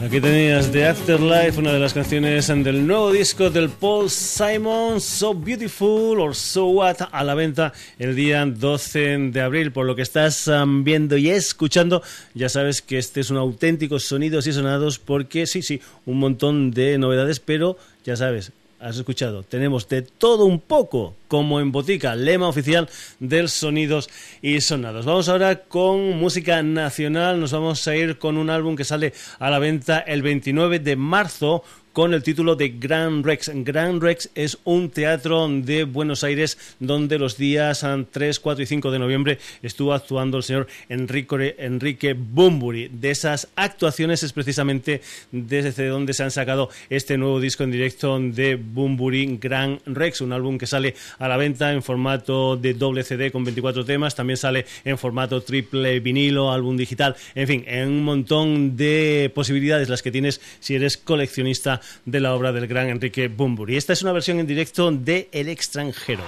Aquí 0.06 0.22
tenías 0.22 0.72
The 0.72 0.86
Afterlife, 0.86 1.60
una 1.60 1.74
de 1.74 1.80
las 1.80 1.92
canciones 1.96 2.48
del 2.48 2.86
nuevo 2.86 3.12
disco 3.12 3.50
del 3.50 3.70
Paul 3.70 4.12
Simon, 4.12 5.02
So 5.02 5.34
Beautiful 5.34 6.20
or 6.20 6.36
So 6.36 6.68
What, 6.68 6.98
a 7.12 7.24
la 7.24 7.34
venta 7.34 7.74
el 7.98 8.16
día 8.16 8.46
12 8.46 9.32
de 9.32 9.42
abril. 9.42 9.72
Por 9.72 9.88
lo 9.88 9.96
que 9.96 10.04
estás 10.04 10.48
um, 10.48 10.84
viendo 10.84 11.18
y 11.18 11.32
escuchando, 11.32 12.04
ya 12.36 12.48
sabes 12.48 12.84
que 12.84 13.00
este 13.00 13.22
es 13.22 13.32
un 13.32 13.38
auténtico 13.38 13.98
sonidos 13.98 14.46
y 14.46 14.54
sonados 14.54 15.00
porque 15.00 15.48
sí, 15.48 15.64
sí, 15.64 15.82
un 16.06 16.20
montón 16.20 16.70
de 16.70 17.00
novedades, 17.00 17.40
pero 17.40 17.78
ya 18.06 18.16
sabes, 18.16 18.52
has 18.84 18.98
escuchado, 18.98 19.44
tenemos 19.44 19.88
de 19.88 20.02
todo 20.02 20.46
un 20.46 20.60
poco, 20.60 21.16
como 21.30 21.62
en 21.62 21.72
Botica, 21.72 22.16
lema 22.16 22.50
oficial 22.50 22.90
del 23.20 23.48
Sonidos 23.48 24.10
y 24.42 24.60
Sonados. 24.60 25.06
Vamos 25.06 25.30
ahora 25.30 25.62
con 25.64 26.18
música 26.18 26.62
nacional, 26.62 27.40
nos 27.40 27.54
vamos 27.54 27.88
a 27.88 27.96
ir 27.96 28.18
con 28.18 28.38
un 28.38 28.50
álbum 28.50 28.76
que 28.76 28.84
sale 28.84 29.14
a 29.40 29.50
la 29.50 29.60
venta 29.60 30.00
el 30.00 30.22
29 30.22 30.80
de 30.80 30.96
marzo 30.98 31.64
con 31.94 32.16
el 32.16 32.24
título 32.24 32.56
de 32.56 32.70
Grand 32.70 33.24
Rex. 33.24 33.52
Grand 33.54 34.02
Rex 34.02 34.30
es 34.34 34.58
un 34.64 34.90
teatro 34.90 35.48
de 35.48 35.84
Buenos 35.84 36.24
Aires 36.24 36.58
donde 36.80 37.20
los 37.20 37.38
días 37.38 37.86
3, 38.12 38.40
4 38.40 38.64
y 38.64 38.66
5 38.66 38.92
de 38.92 39.00
noviembre 39.00 39.38
estuvo 39.62 39.94
actuando 39.94 40.38
el 40.38 40.44
señor 40.44 40.68
Enrique, 40.90 41.56
Enrique 41.60 42.14
Bumburi. 42.14 42.90
De 42.92 43.12
esas 43.12 43.48
actuaciones 43.56 44.24
es 44.24 44.34
precisamente 44.34 45.02
desde 45.32 45.88
donde 45.88 46.14
se 46.14 46.24
han 46.24 46.32
sacado 46.32 46.70
este 46.90 47.18
nuevo 47.18 47.40
disco 47.40 47.64
en 47.64 47.72
directo 47.72 48.20
de 48.20 48.56
Bumburi 48.56 49.38
Grand 49.40 49.80
Rex, 49.86 50.22
un 50.22 50.34
álbum 50.34 50.58
que 50.58 50.66
sale 50.66 50.96
a 51.20 51.28
la 51.28 51.38
venta 51.38 51.72
en 51.74 51.84
formato 51.84 52.58
de 52.58 52.74
doble 52.74 53.04
CD 53.04 53.32
con 53.32 53.44
24 53.44 53.86
temas, 53.86 54.16
también 54.16 54.38
sale 54.38 54.66
en 54.84 54.98
formato 54.98 55.42
triple 55.42 56.00
vinilo, 56.00 56.52
álbum 56.52 56.76
digital, 56.76 57.16
en 57.36 57.48
fin, 57.48 57.64
en 57.68 57.90
un 57.90 58.04
montón 58.04 58.76
de 58.76 59.32
posibilidades 59.36 59.90
las 59.90 60.02
que 60.02 60.12
tienes 60.12 60.42
si 60.60 60.74
eres 60.74 60.98
coleccionista 60.98 61.82
de 62.06 62.20
la 62.20 62.34
obra 62.34 62.52
del 62.52 62.68
gran 62.68 62.90
Enrique 62.90 63.28
Bumburi. 63.28 63.78
Esta 63.78 63.94
es 63.94 64.02
una 64.02 64.12
versión 64.12 64.40
en 64.40 64.48
directo 64.48 64.92
de 64.92 65.30
El 65.32 65.50
extranjero. 65.50 66.24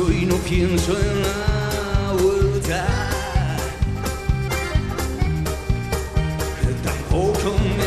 Mucho 0.00 0.12
y 0.12 0.26
no 0.26 0.36
pienso 0.36 0.92
en 0.92 1.22
la 1.22 2.12
vuelta. 2.12 2.86
Tampoco 6.82 7.56
me 7.76 7.79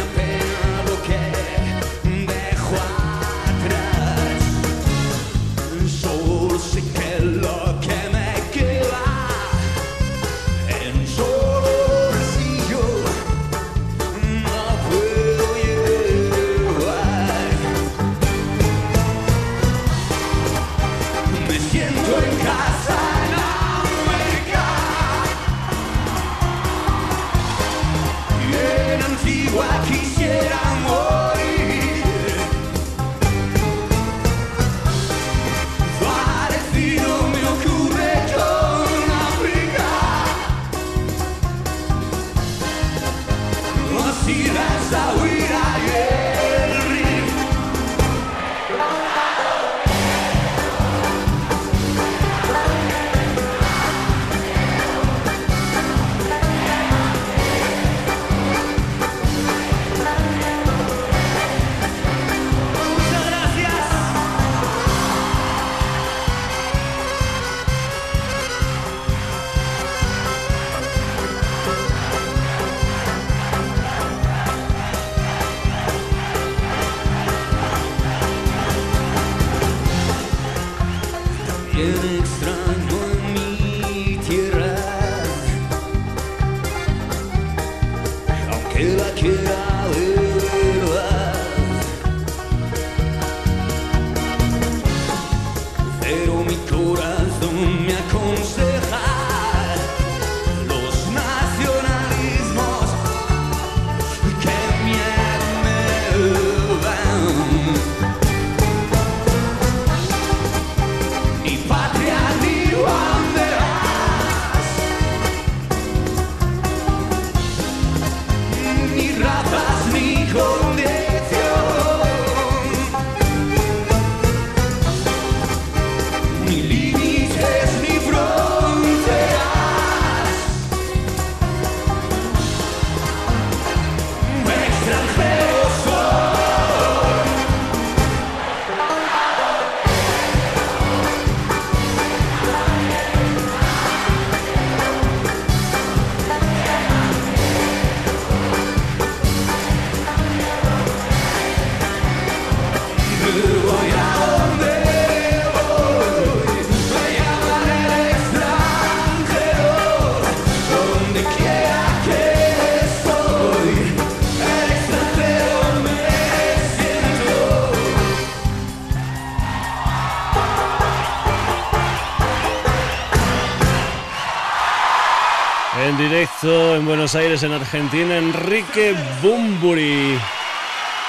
Buenos 176.93 177.15
Aires, 177.15 177.41
en 177.41 177.51
Argentina, 177.53 178.19
Enrique 178.19 178.93
Bumburi. 179.19 180.15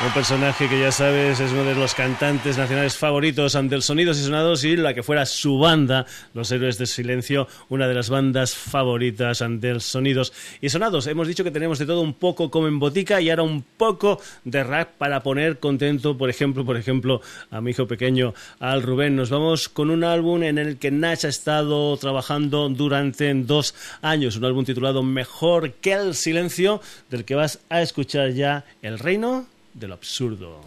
Un 0.03 0.13
personaje 0.13 0.69
que 0.69 0.81
ya 0.81 0.91
sabes 0.91 1.39
es 1.39 1.53
uno 1.53 1.63
de 1.63 1.77
los 1.77 1.95
cantantes 1.95 2.59
nacionales 2.59 2.97
favoritos 2.97 3.55
ante 3.55 3.77
el 3.77 3.83
Sonidos 3.83 4.19
y 4.19 4.25
Sonados 4.25 4.65
y 4.65 4.77
la 4.77 4.93
que 4.93 5.05
fuera 5.05 5.25
su 5.25 5.59
banda, 5.59 6.05
Los 6.35 6.51
Héroes 6.51 6.79
del 6.79 6.89
Silencio, 6.89 7.47
una 7.69 7.87
de 7.87 7.95
las 7.95 8.11
bandas 8.11 8.57
favoritas 8.57 9.41
ante 9.41 9.71
el 9.71 9.81
Sonidos 9.81 10.33
y 10.61 10.69
Sonados. 10.69 11.07
Hemos 11.07 11.29
dicho 11.29 11.45
que 11.45 11.53
tenemos 11.53 11.79
de 11.79 11.87
todo 11.87 12.01
un 12.01 12.13
poco 12.13 12.51
como 12.51 12.67
en 12.67 12.81
botica 12.81 13.21
y 13.21 13.31
ahora 13.31 13.45
un 13.45 13.63
poco 13.63 14.21
de 14.45 14.65
rap 14.65 14.91
para 14.99 15.23
poner 15.23 15.61
contento, 15.61 16.19
por 16.19 16.29
ejemplo, 16.29 16.65
por 16.65 16.77
ejemplo, 16.77 17.23
a 17.53 17.61
mi 17.61 17.71
hijo 17.71 17.87
pequeño, 17.87 18.35
al 18.59 18.83
Rubén. 18.83 19.15
Nos 19.15 19.31
vamos 19.31 19.69
con 19.69 19.91
un 19.91 20.03
álbum 20.03 20.43
en 20.43 20.59
el 20.59 20.77
que 20.77 20.91
Nach 20.91 21.25
ha 21.25 21.29
estado 21.29 21.97
trabajando 21.99 22.69
durante 22.69 23.33
dos 23.33 23.77
años, 24.03 24.37
un 24.37 24.45
álbum 24.45 24.65
titulado 24.65 25.05
Mejor 25.05 25.73
que 25.75 25.93
el 25.93 26.15
Silencio, 26.15 26.81
del 27.11 27.25
que 27.25 27.37
vas 27.37 27.61
a 27.71 27.81
escuchar 27.81 28.33
ya 28.33 28.65
El 28.83 28.99
Reino 28.99 29.54
de 29.75 29.89
lo 29.89 29.95
absurdo. 29.95 30.61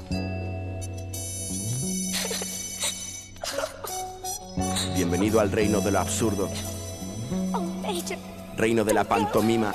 Bienvenido 4.96 5.40
al 5.40 5.52
reino 5.52 5.80
de 5.80 5.92
lo 5.92 6.00
absurdo. 6.00 6.50
Reino 8.58 8.84
de 8.84 8.94
la 8.94 9.06
pantomima. 9.06 9.74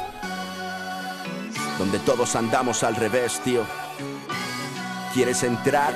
Donde 1.79 1.99
todos 2.01 2.37
andamos 2.37 2.83
al 2.83 2.95
revés, 2.95 3.41
tío. 3.41 3.65
¿Quieres 5.15 5.43
entrar? 5.43 5.95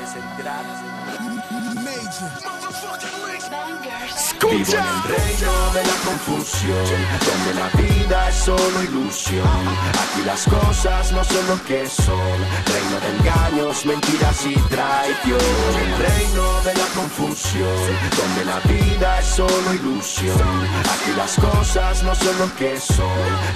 Vivo 4.39 4.53
en 4.53 4.79
el 4.79 5.03
reino 5.17 5.73
de 5.73 5.83
la 5.83 5.95
confusión, 6.05 6.87
donde 7.27 7.55
la 7.55 7.69
vida 7.71 8.29
es 8.29 8.37
solo 8.37 8.83
ilusión. 8.83 9.47
Aquí 9.89 10.23
las 10.25 10.45
cosas 10.45 11.13
no 11.13 11.25
son 11.25 11.47
lo 11.49 11.65
que 11.65 11.89
son, 11.89 12.37
reino 12.67 13.01
de 13.01 13.09
engaños, 13.17 13.87
mentiras 13.87 14.45
y 14.45 14.55
traición. 14.69 15.41
El 15.81 15.99
reino 15.99 16.61
de 16.63 16.75
la 16.75 16.87
confusión, 16.95 17.77
donde 18.17 18.45
la 18.45 18.61
vida 18.61 19.21
es 19.21 19.27
solo 19.27 19.75
ilusión. 19.75 20.69
Aquí 20.81 21.13
las 21.17 21.37
cosas 21.37 22.03
no 22.03 22.15
son 22.15 22.39
lo 22.39 22.55
que 22.57 22.79
son, 22.79 23.07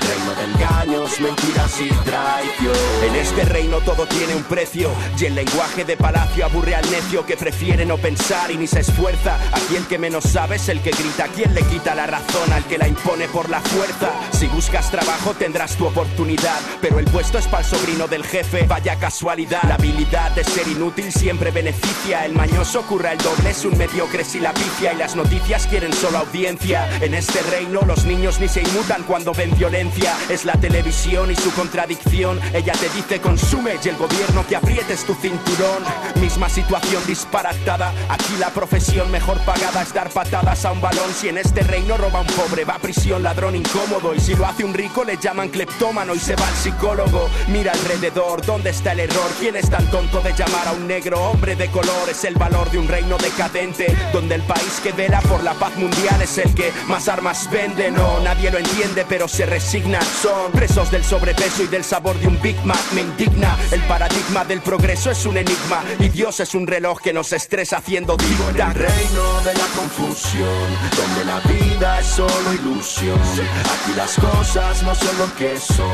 reino 0.00 0.34
de 0.34 0.44
engaños, 0.52 1.20
mentiras 1.20 1.80
y 1.80 1.88
traición. 2.04 2.76
En 3.06 3.16
este 3.16 3.44
reino 3.44 3.78
todo 3.80 4.06
tiene 4.06 4.34
un 4.34 4.44
precio, 4.44 4.90
y 5.18 5.26
el 5.26 5.34
lenguaje 5.34 5.84
de 5.84 5.96
palacio 5.96 6.46
aburre 6.46 6.74
al 6.74 6.90
necio 6.90 7.26
que 7.26 7.36
prefiere 7.36 7.84
no 7.84 7.98
pensar 7.98 8.50
y 8.50 8.56
ni 8.56 8.66
se 8.66 8.80
esfuerza. 8.80 9.38
Aquí 9.52 9.76
el 9.76 9.86
que 9.86 9.98
menos 9.98 10.24
sabe 10.24 10.56
es 10.56 10.69
el 10.70 10.80
que 10.80 10.90
grita, 10.90 11.26
¿quién 11.34 11.52
le 11.54 11.62
quita 11.62 11.94
la 11.94 12.06
razón 12.06 12.52
al 12.52 12.64
que 12.64 12.78
la 12.78 12.86
impone 12.86 13.26
por 13.28 13.50
la 13.50 13.60
fuerza? 13.60 14.10
Si 14.30 14.46
buscas 14.46 14.90
trabajo 14.90 15.34
tendrás 15.34 15.74
tu 15.76 15.86
oportunidad, 15.86 16.60
pero 16.80 16.98
el 17.00 17.06
puesto 17.06 17.38
es 17.38 17.46
para 17.46 17.64
el 17.64 17.68
sobrino 17.68 18.06
del 18.06 18.24
jefe, 18.24 18.66
vaya 18.68 18.96
casualidad. 18.96 19.62
La 19.64 19.74
habilidad 19.74 20.30
de 20.32 20.44
ser 20.44 20.68
inútil 20.68 21.12
siempre 21.12 21.50
beneficia, 21.50 22.24
el 22.24 22.34
mañoso 22.34 22.82
curra 22.82 23.12
el 23.12 23.18
doble, 23.18 23.50
es 23.50 23.64
un 23.64 23.76
mediocre 23.76 24.24
si 24.24 24.38
la 24.38 24.54
picia 24.54 24.92
y 24.92 24.96
las 24.96 25.16
noticias 25.16 25.66
quieren 25.66 25.92
solo 25.92 26.18
audiencia. 26.18 26.88
En 27.00 27.14
este 27.14 27.42
reino 27.42 27.80
los 27.82 28.04
niños 28.04 28.38
ni 28.38 28.48
se 28.48 28.62
inmutan 28.62 29.02
cuando 29.02 29.32
ven 29.32 29.56
violencia, 29.56 30.14
es 30.28 30.44
la 30.44 30.54
televisión 30.54 31.32
y 31.32 31.36
su 31.36 31.52
contradicción. 31.52 32.40
Ella 32.54 32.74
te 32.74 32.88
dice 32.90 33.20
consume 33.20 33.74
y 33.84 33.88
el 33.88 33.96
gobierno 33.96 34.46
que 34.46 34.56
aprietes 34.56 35.04
tu 35.04 35.14
cinturón. 35.14 35.82
Misma 36.20 36.48
situación 36.48 37.02
disparatada, 37.06 37.92
aquí 38.08 38.36
la 38.38 38.50
profesión 38.50 39.10
mejor 39.10 39.38
pagada 39.40 39.82
es 39.82 39.92
dar 39.92 40.10
patadas 40.10 40.59
a 40.64 40.72
un 40.72 40.80
balón. 40.80 41.12
Si 41.14 41.28
en 41.28 41.38
este 41.38 41.62
reino 41.62 41.96
roba 41.96 42.20
un 42.20 42.26
pobre, 42.26 42.64
va 42.64 42.74
a 42.74 42.78
prisión, 42.78 43.22
ladrón 43.22 43.56
incómodo. 43.56 44.14
Y 44.14 44.20
si 44.20 44.34
lo 44.34 44.46
hace 44.46 44.64
un 44.64 44.74
rico, 44.74 45.04
le 45.04 45.16
llaman 45.16 45.48
cleptómano 45.48 46.14
y 46.14 46.18
se 46.18 46.36
va 46.36 46.46
al 46.46 46.54
psicólogo. 46.54 47.30
Mira 47.48 47.72
alrededor, 47.72 48.44
¿dónde 48.44 48.70
está 48.70 48.92
el 48.92 49.00
error? 49.00 49.30
¿Quién 49.38 49.56
es 49.56 49.70
tan 49.70 49.88
tonto 49.90 50.20
de 50.20 50.32
llamar 50.32 50.68
a 50.68 50.72
un 50.72 50.86
negro 50.86 51.20
hombre 51.30 51.56
de 51.56 51.68
color? 51.68 52.10
Es 52.10 52.24
el 52.24 52.34
valor 52.34 52.70
de 52.70 52.78
un 52.78 52.88
reino 52.88 53.16
decadente, 53.16 53.96
donde 54.12 54.34
el 54.34 54.42
país 54.42 54.80
que 54.82 54.92
vela 54.92 55.20
por 55.22 55.42
la 55.42 55.54
paz 55.54 55.76
mundial 55.76 56.20
es 56.20 56.36
el 56.38 56.54
que 56.54 56.72
más 56.88 57.08
armas 57.08 57.48
vende. 57.50 57.90
No, 57.90 58.20
nadie 58.20 58.50
lo 58.50 58.58
entiende, 58.58 59.06
pero 59.08 59.28
se 59.28 59.46
resigna. 59.46 60.00
Son 60.02 60.52
presos 60.52 60.90
del 60.90 61.04
sobrepeso 61.04 61.62
y 61.62 61.68
del 61.68 61.84
sabor 61.84 62.18
de 62.18 62.28
un 62.28 62.40
Big 62.42 62.56
Mac. 62.64 62.92
Me 62.92 63.02
indigna, 63.02 63.56
el 63.72 63.80
paradigma 63.82 64.44
del 64.44 64.60
progreso 64.60 65.10
es 65.10 65.24
un 65.26 65.38
enigma. 65.38 65.82
Y 65.98 66.08
Dios 66.08 66.40
es 66.40 66.54
un 66.54 66.66
reloj 66.66 67.00
que 67.00 67.12
nos 67.12 67.32
estresa 67.32 67.78
haciendo 67.78 68.16
dicta. 68.16 68.72
reino 68.72 69.40
de 69.44 69.54
la 69.54 69.66
confusión 69.76 70.49
donde 70.96 71.24
la 71.24 71.40
vida 71.40 72.00
es 72.00 72.06
solo 72.06 72.52
ilusión. 72.52 73.18
Aquí 73.20 73.92
las 73.96 74.14
cosas 74.16 74.82
no 74.82 74.94
son 74.94 75.18
lo 75.18 75.34
que 75.36 75.58
son, 75.58 75.86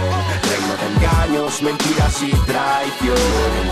reino 0.50 0.74
de 0.80 0.86
engaños, 0.94 1.62
mentiras 1.62 2.22
y 2.22 2.30
traición. 2.46 3.16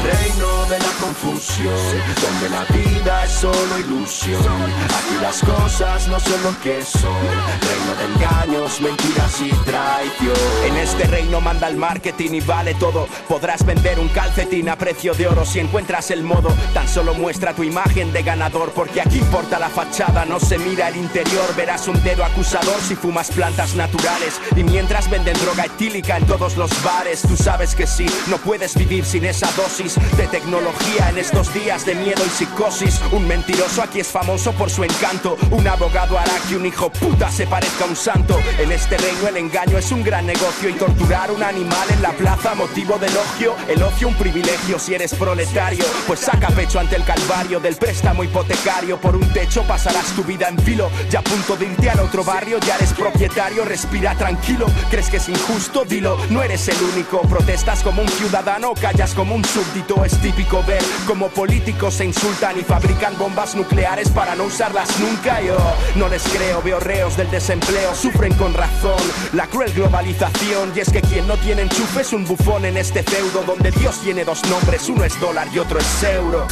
Reino 0.02 0.64
de 0.66 0.78
la 0.78 0.92
confusión, 1.00 1.74
donde 2.22 2.48
la 2.50 2.64
vida 2.64 3.24
es 3.24 3.32
solo 3.32 3.78
ilusión. 3.78 4.40
Aquí 4.42 5.16
las 5.20 5.40
cosas 5.40 6.08
no 6.08 6.20
son 6.20 6.42
lo 6.42 6.60
que 6.60 6.84
son, 6.84 7.24
reino 7.68 7.94
de 7.98 8.04
engaños, 8.14 8.80
mentiras 8.80 9.40
y 9.40 9.50
traición. 9.64 10.36
En 10.66 10.76
este 10.76 11.04
reino 11.04 11.40
manda 11.40 11.68
el 11.68 11.76
marketing 11.76 12.30
y 12.32 12.40
vale 12.40 12.74
todo. 12.74 13.08
Podrás 13.28 13.64
vender 13.64 13.98
un 13.98 14.08
calcetín 14.08 14.68
a 14.68 14.76
precio 14.76 15.14
de 15.14 15.28
oro 15.28 15.44
si 15.44 15.60
encuentras 15.60 16.10
el 16.10 16.22
modo. 16.22 16.50
Tan 16.72 16.88
solo 16.88 17.14
muestra 17.14 17.54
tu 17.54 17.62
imagen 17.62 18.12
de 18.12 18.22
ganador, 18.22 18.72
porque 18.72 19.00
aquí 19.00 19.18
importa 19.18 19.58
la 19.58 19.68
fachada, 19.68 20.24
no 20.24 20.40
se 20.40 20.58
mira 20.58 20.73
el 20.80 20.96
interior. 20.96 21.54
Verás 21.56 21.88
un 21.88 22.02
dedo 22.02 22.24
acusador 22.24 22.80
si 22.80 22.94
fumas 22.94 23.30
plantas 23.30 23.74
naturales. 23.74 24.40
Y 24.56 24.64
mientras 24.64 25.08
venden 25.08 25.36
droga 25.38 25.64
etílica 25.66 26.16
en 26.16 26.26
todos 26.26 26.56
los 26.56 26.70
bares, 26.82 27.22
tú 27.22 27.36
sabes 27.36 27.74
que 27.74 27.86
sí, 27.86 28.06
no 28.28 28.38
puedes 28.38 28.74
vivir 28.74 29.04
sin 29.04 29.24
esa 29.24 29.50
dosis 29.52 29.96
de 30.16 30.26
tecnología 30.26 31.08
en 31.10 31.18
estos 31.18 31.52
días 31.54 31.86
de 31.86 31.94
miedo 31.94 32.22
y 32.26 32.30
psicosis. 32.30 33.00
Un 33.12 33.26
mentiroso 33.26 33.82
aquí 33.82 34.00
es 34.00 34.08
famoso 34.08 34.52
por 34.52 34.70
su 34.70 34.84
encanto. 34.84 35.36
Un 35.50 35.66
abogado 35.66 36.18
hará 36.18 36.34
que 36.48 36.56
un 36.56 36.66
hijo 36.66 36.90
puta 36.90 37.30
se 37.30 37.46
parezca 37.46 37.84
a 37.84 37.88
un 37.88 37.96
santo. 37.96 38.38
En 38.58 38.72
este 38.72 38.96
reino 38.96 39.28
el 39.28 39.36
engaño 39.36 39.78
es 39.78 39.90
un 39.92 40.02
gran 40.02 40.26
negocio 40.26 40.68
y 40.68 40.74
torturar 40.74 41.30
un 41.30 41.42
animal 41.42 41.88
en 41.90 42.02
la 42.02 42.12
plaza 42.12 42.54
motivo 42.54 42.98
de 42.98 43.06
elogio. 43.06 43.54
El 43.68 43.82
ocio 43.82 44.08
un 44.08 44.14
privilegio 44.14 44.78
si 44.78 44.94
eres 44.94 45.14
proletario. 45.14 45.84
Pues 46.06 46.20
saca 46.20 46.48
pecho 46.48 46.78
ante 46.78 46.96
el 46.96 47.04
calvario 47.04 47.60
del 47.60 47.76
préstamo 47.76 48.24
hipotecario. 48.24 49.00
Por 49.00 49.16
un 49.16 49.28
techo 49.32 49.62
pasarás 49.62 50.06
tu 50.14 50.24
vida 50.24 50.48
en 50.48 50.56
filo. 50.64 50.90
Ya 51.10 51.20
a 51.20 51.22
punto 51.22 51.56
de 51.56 51.66
irte 51.66 51.90
al 51.90 52.00
otro 52.00 52.24
barrio, 52.24 52.58
ya 52.60 52.76
eres 52.76 52.92
propietario. 52.92 53.64
Respira 53.64 54.14
tranquilo. 54.16 54.66
¿Crees 54.90 55.10
que 55.10 55.18
es 55.18 55.28
injusto? 55.28 55.84
Dilo, 55.84 56.16
no 56.30 56.42
eres 56.42 56.66
el 56.68 56.76
único. 56.94 57.20
Protestas 57.22 57.82
como 57.82 58.02
un 58.02 58.08
ciudadano, 58.08 58.74
callas 58.74 59.14
como 59.14 59.34
un 59.34 59.44
súbdito. 59.44 60.04
Es 60.04 60.18
típico 60.20 60.62
ver 60.64 60.82
como 61.06 61.28
políticos 61.28 61.94
se 61.94 62.04
insultan 62.04 62.58
y 62.58 62.62
fabrican 62.62 63.16
bombas 63.18 63.54
nucleares 63.54 64.08
para 64.10 64.34
no 64.34 64.44
usarlas 64.44 64.88
nunca. 64.98 65.40
Yo 65.40 65.56
no 65.96 66.08
les 66.08 66.22
creo, 66.24 66.62
veo 66.62 66.80
reos 66.80 67.16
del 67.16 67.30
desempleo, 67.30 67.94
sufren 67.94 68.34
con 68.34 68.54
razón 68.54 69.02
la 69.32 69.46
cruel 69.46 69.72
globalización. 69.72 70.72
Y 70.74 70.80
es 70.80 70.90
que 70.90 71.02
quien 71.02 71.26
no 71.28 71.36
tiene 71.36 71.62
enchufe 71.62 72.00
es 72.00 72.12
un 72.12 72.24
bufón 72.24 72.64
en 72.64 72.76
este 72.76 73.02
feudo 73.02 73.42
donde 73.44 73.70
Dios 73.70 74.00
tiene 74.02 74.24
dos 74.24 74.42
nombres, 74.48 74.88
uno 74.88 75.04
es 75.04 75.18
dólar 75.20 75.48
y 75.52 75.58
otro 75.58 75.78
es 75.78 76.02
euro. 76.02 76.46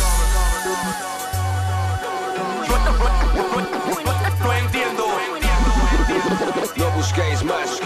Busquéis 7.03 7.43
más. 7.43 7.81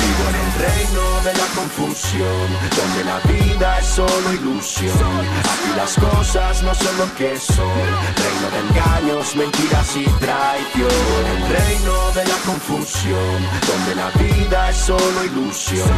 Vivo 0.00 0.24
en 0.30 0.36
el 0.42 0.50
reino 0.66 1.04
de 1.22 1.32
la 1.32 1.46
confusión, 1.54 2.46
donde 2.78 3.04
la 3.04 3.18
vida 3.20 3.78
es 3.78 3.86
solo 3.86 4.32
ilusión. 4.32 5.14
Aquí 5.52 5.70
las 5.76 5.94
cosas 5.94 6.62
no 6.64 6.74
son 6.74 6.98
lo 6.98 7.14
que 7.14 7.38
son, 7.38 7.78
reino 8.22 8.46
de 8.54 8.58
engaños, 8.66 9.36
mentiras 9.36 9.96
y 9.96 10.04
traición. 10.24 11.22
El 11.36 11.42
reino 11.56 12.10
de 12.16 12.24
la 12.24 12.36
confusión, 12.46 13.38
donde 13.70 13.94
la 13.94 14.10
vida 14.22 14.70
es 14.70 14.76
solo 14.76 15.24
ilusión. 15.24 15.88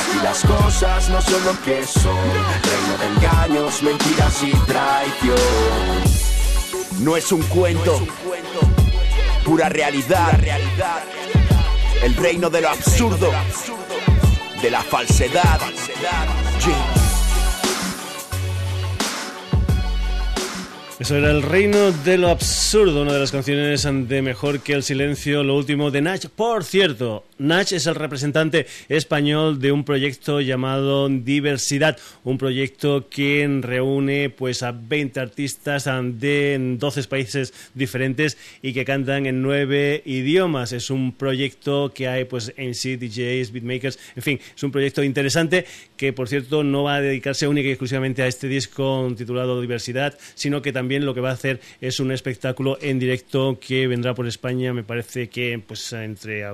Aquí 0.00 0.18
las 0.22 0.44
cosas 0.44 1.08
no 1.08 1.20
son 1.20 1.44
lo 1.44 1.60
que 1.62 1.84
son, 1.84 2.26
reino 2.70 2.94
de 3.00 3.06
engaños, 3.16 3.82
mentiras 3.82 4.42
y 4.44 4.52
traición. 4.72 6.28
No 7.00 7.16
es 7.16 7.30
un 7.30 7.42
cuento, 7.42 8.02
pura 9.48 9.70
realidad. 9.70 10.38
El 12.02 12.14
reino 12.16 12.50
de 12.50 12.60
lo 12.60 12.68
absurdo, 12.68 13.30
de 14.60 14.70
la 14.70 14.82
falsedad. 14.82 15.58
Eso 20.98 21.16
era 21.16 21.30
El 21.30 21.42
Reino 21.42 21.92
de 21.92 22.18
lo 22.18 22.28
Absurdo, 22.28 23.02
una 23.02 23.14
de 23.14 23.20
las 23.20 23.32
canciones 23.32 23.88
de 23.90 24.20
Mejor 24.20 24.60
que 24.60 24.74
el 24.74 24.82
Silencio, 24.82 25.42
lo 25.42 25.56
último 25.56 25.90
de 25.90 26.02
Nach. 26.02 26.28
Por 26.28 26.62
cierto, 26.64 27.24
Nach 27.38 27.70
es 27.70 27.86
el 27.86 27.94
representante 27.94 28.66
español 28.88 29.60
de 29.60 29.70
un 29.70 29.84
proyecto 29.84 30.40
llamado 30.40 31.08
Diversidad, 31.08 31.96
un 32.24 32.36
proyecto 32.36 33.08
que 33.08 33.48
reúne 33.62 34.28
pues 34.28 34.64
a 34.64 34.72
20 34.72 35.20
artistas 35.20 35.88
de 36.18 36.76
12 36.78 37.04
países 37.04 37.54
diferentes 37.74 38.36
y 38.60 38.72
que 38.72 38.84
cantan 38.84 39.26
en 39.26 39.40
nueve 39.40 40.02
idiomas. 40.04 40.72
Es 40.72 40.90
un 40.90 41.12
proyecto 41.12 41.92
que 41.94 42.08
hay 42.08 42.24
pues 42.24 42.52
en 42.56 42.74
sí 42.74 42.96
DJs, 42.96 43.52
beatmakers, 43.52 44.00
en 44.16 44.22
fin, 44.22 44.40
es 44.56 44.62
un 44.64 44.72
proyecto 44.72 45.04
interesante 45.04 45.64
que 45.96 46.12
por 46.12 46.28
cierto 46.28 46.64
no 46.64 46.82
va 46.82 46.96
a 46.96 47.00
dedicarse 47.00 47.46
única 47.46 47.68
y 47.68 47.72
exclusivamente 47.72 48.22
a 48.22 48.26
este 48.26 48.48
disco 48.48 49.12
titulado 49.16 49.60
Diversidad, 49.60 50.18
sino 50.34 50.60
que 50.60 50.72
también 50.72 51.06
lo 51.06 51.14
que 51.14 51.20
va 51.20 51.30
a 51.30 51.34
hacer 51.34 51.60
es 51.80 52.00
un 52.00 52.10
espectáculo 52.10 52.78
en 52.82 52.98
directo 52.98 53.60
que 53.60 53.86
vendrá 53.86 54.14
por 54.14 54.26
España, 54.26 54.72
me 54.72 54.82
parece 54.82 55.28
que 55.28 55.62
pues 55.64 55.92
entre 55.92 56.44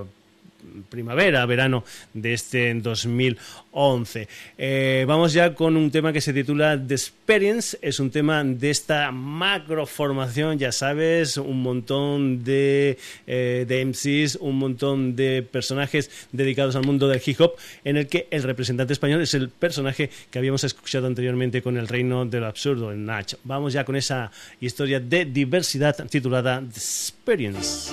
primavera, 0.88 1.44
verano 1.46 1.84
de 2.12 2.34
este 2.34 2.74
2011. 2.74 4.28
Eh, 4.58 5.04
vamos 5.06 5.32
ya 5.32 5.54
con 5.54 5.76
un 5.76 5.90
tema 5.90 6.12
que 6.12 6.20
se 6.20 6.32
titula 6.32 6.80
The 6.80 6.94
Experience, 6.94 7.78
es 7.82 8.00
un 8.00 8.10
tema 8.10 8.42
de 8.44 8.70
esta 8.70 9.10
macroformación, 9.10 10.58
ya 10.58 10.72
sabes, 10.72 11.36
un 11.36 11.62
montón 11.62 12.44
de, 12.44 12.98
eh, 13.26 13.84
MCs, 13.84 14.36
un 14.40 14.58
montón 14.58 15.16
de 15.16 15.42
personajes 15.42 16.10
dedicados 16.32 16.76
al 16.76 16.84
mundo 16.84 17.08
del 17.08 17.20
hip 17.24 17.40
hop, 17.40 17.54
en 17.84 17.96
el 17.96 18.06
que 18.06 18.28
el 18.30 18.42
representante 18.42 18.92
español 18.92 19.22
es 19.22 19.34
el 19.34 19.48
personaje 19.48 20.10
que 20.30 20.38
habíamos 20.38 20.64
escuchado 20.64 21.06
anteriormente 21.06 21.62
con 21.62 21.76
el 21.76 21.88
reino 21.88 22.24
del 22.24 22.44
absurdo, 22.44 22.92
en 22.92 23.04
Nach. 23.04 23.34
Vamos 23.44 23.72
ya 23.72 23.84
con 23.84 23.96
esa 23.96 24.30
historia 24.60 25.00
de 25.00 25.24
diversidad 25.24 26.06
titulada 26.08 26.60
The 26.60 26.78
Experience. 26.78 27.92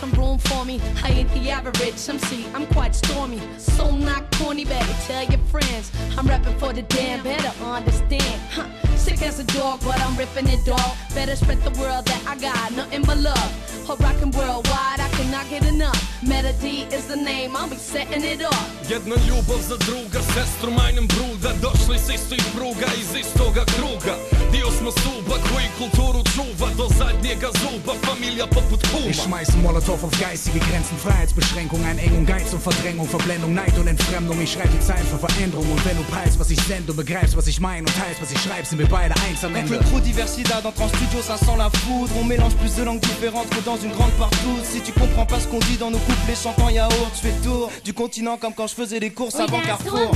Some 0.00 0.12
room 0.12 0.38
for 0.38 0.64
me. 0.64 0.80
I 1.04 1.10
ain't 1.10 1.30
the 1.34 1.50
average 1.50 2.08
MC, 2.08 2.46
I'm 2.54 2.66
quite 2.68 2.94
stormy. 2.94 3.40
So 3.58 3.90
not 3.94 4.34
corny, 4.36 4.64
better 4.64 4.94
tell 5.06 5.24
your 5.24 5.40
friends. 5.52 5.92
I'm 6.16 6.26
rapping 6.26 6.58
for 6.58 6.72
the 6.72 6.82
damn, 6.82 7.22
better 7.22 7.52
understand. 7.62 8.40
Huh. 8.50 8.89
Sick 9.00 9.22
as 9.22 9.38
a 9.40 9.44
dog, 9.44 9.80
but 9.80 9.98
I'm 10.00 10.14
ripping 10.16 10.46
it, 10.48 10.62
dog. 10.66 10.90
Better 11.14 11.34
spread 11.34 11.60
the 11.64 11.72
world 11.80 12.04
that 12.04 12.22
I 12.26 12.36
got 12.36 12.72
nothing 12.76 13.02
but 13.02 13.18
love. 13.18 13.50
Her 13.88 13.96
rockin' 13.96 14.30
worldwide, 14.30 15.00
I 15.00 15.08
cannot 15.16 15.48
get 15.48 15.64
enough. 15.66 16.00
Melody 16.22 16.86
is 16.92 17.06
the 17.06 17.16
name, 17.16 17.56
I'll 17.56 17.68
be 17.68 17.76
setting 17.76 18.22
it 18.22 18.44
off. 18.44 18.66
Jedna 18.90 19.14
ljubav 19.26 19.60
za 19.68 19.76
druga, 19.76 20.20
sestru 20.34 20.70
majnem 20.70 21.06
bruda 21.06 21.50
Došli 21.62 21.98
s 21.98 22.08
istih 22.14 22.42
pruga, 22.54 22.86
iz 23.00 23.10
istoga 23.20 23.64
kruga 23.64 24.14
Dio 24.52 24.70
smo 24.78 24.90
suba 24.90 25.36
koji 25.48 25.68
kulturu 25.78 26.20
čuva 26.34 26.68
Do 26.76 26.86
zadnjega 26.98 27.48
zuba, 27.62 27.92
familija 28.06 28.46
poput 28.46 28.80
kuma 28.90 29.10
Ich 29.10 29.20
schmeiß 29.22 29.50
Molotow 29.62 30.04
auf 30.04 30.14
geistige 30.20 30.60
Grenzen 30.68 30.98
Freiheitsbeschränkung, 31.04 31.80
Einengung, 31.84 32.26
Geiz 32.26 32.52
und 32.52 32.62
Verdrängung 32.62 33.08
Verblendung, 33.08 33.54
Neid 33.54 33.78
und 33.78 33.86
Entfremdung 33.86 34.40
Ich 34.42 34.52
schreibe 34.52 34.72
die 34.78 34.84
Zeilen 34.88 35.06
für 35.12 35.18
Veränderung 35.26 35.70
Und 35.72 35.84
wenn 35.86 35.96
du 35.96 36.04
peilst, 36.14 36.38
was 36.40 36.50
ich 36.50 36.60
sende 36.60 36.90
und 36.92 36.96
begreifst, 36.96 37.36
was 37.36 37.46
ich 37.46 37.60
meine 37.60 37.86
Und 37.86 37.94
teilst, 37.96 38.20
was 38.22 38.30
ich 38.32 38.40
schreibe, 38.40 38.66
sind 38.66 38.78
wir 38.78 38.89
Ende 38.92 39.70
le 39.70 39.78
trop 39.78 40.00
diversität 40.00 40.66
entre 40.66 40.82
en 40.82 40.88
studio, 40.88 41.20
ça 41.22 41.36
sent 41.36 41.56
la 41.56 41.70
foudre. 41.70 42.12
On 42.20 42.24
mélange 42.24 42.54
plus 42.56 42.74
de 42.74 42.82
langues 42.82 43.00
différentes 43.00 43.48
que 43.50 43.60
dans 43.64 43.76
une 43.76 43.92
grande 43.92 44.10
partouze. 44.12 44.64
Si 44.64 44.80
tu 44.80 44.92
comprends 44.92 45.26
pas 45.26 45.38
ce 45.38 45.46
qu'on 45.46 45.60
dit 45.60 45.76
dans 45.76 45.90
nos 45.90 45.98
couplets 45.98 46.34
chantant 46.34 46.68
yaourt 46.68 47.12
Tu 47.14 47.28
fais 47.28 47.34
tour 47.42 47.70
du 47.84 47.92
continent 47.92 48.36
comme 48.36 48.52
quand 48.52 48.66
je 48.66 48.74
faisais 48.74 48.98
des 48.98 49.10
courses 49.10 49.36
avant 49.36 49.60
Carrefour 49.60 50.10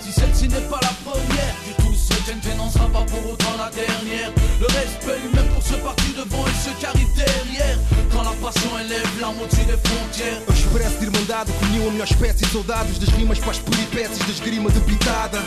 Si 0.00 0.12
celle-ci 0.12 0.48
n'est 0.48 0.68
pas 0.70 0.78
la 0.80 0.94
première 1.04 1.54
Que 1.66 1.82
tout 1.82 1.92
ce 1.92 2.14
TNT 2.24 2.54
n'en 2.56 2.70
sera 2.70 2.86
pas 2.86 3.04
pour 3.04 3.32
autant 3.32 3.56
la 3.58 3.68
dernière 3.70 4.30
Le 4.60 4.66
respect 4.66 5.20
même 5.34 5.48
pour 5.48 5.62
ceux 5.62 5.78
partis 5.78 6.14
devant 6.16 6.46
et 6.46 6.54
ceux 6.64 6.72
qui 6.78 6.86
arrivent 6.86 7.14
derrière 7.16 7.78
Passion 8.48 8.78
élève 8.78 9.20
la 9.20 9.30
moitié 9.32 9.62
des 9.64 9.76
frontières 9.76 10.40
Eu 10.48 10.54
expresso 10.54 10.98
de 10.98 11.04
irmandade 11.04 11.52
que 11.52 11.64
uniu 11.66 11.86
a 11.86 11.90
melhor 11.90 12.06
espécie 12.06 12.46
Soldados 12.46 12.98
das 12.98 13.10
rimas 13.10 13.38
para 13.38 13.50
as 13.50 13.58
peripécias 13.58 14.20
da 14.20 14.32
esgrima 14.32 14.70
debitada 14.70 15.38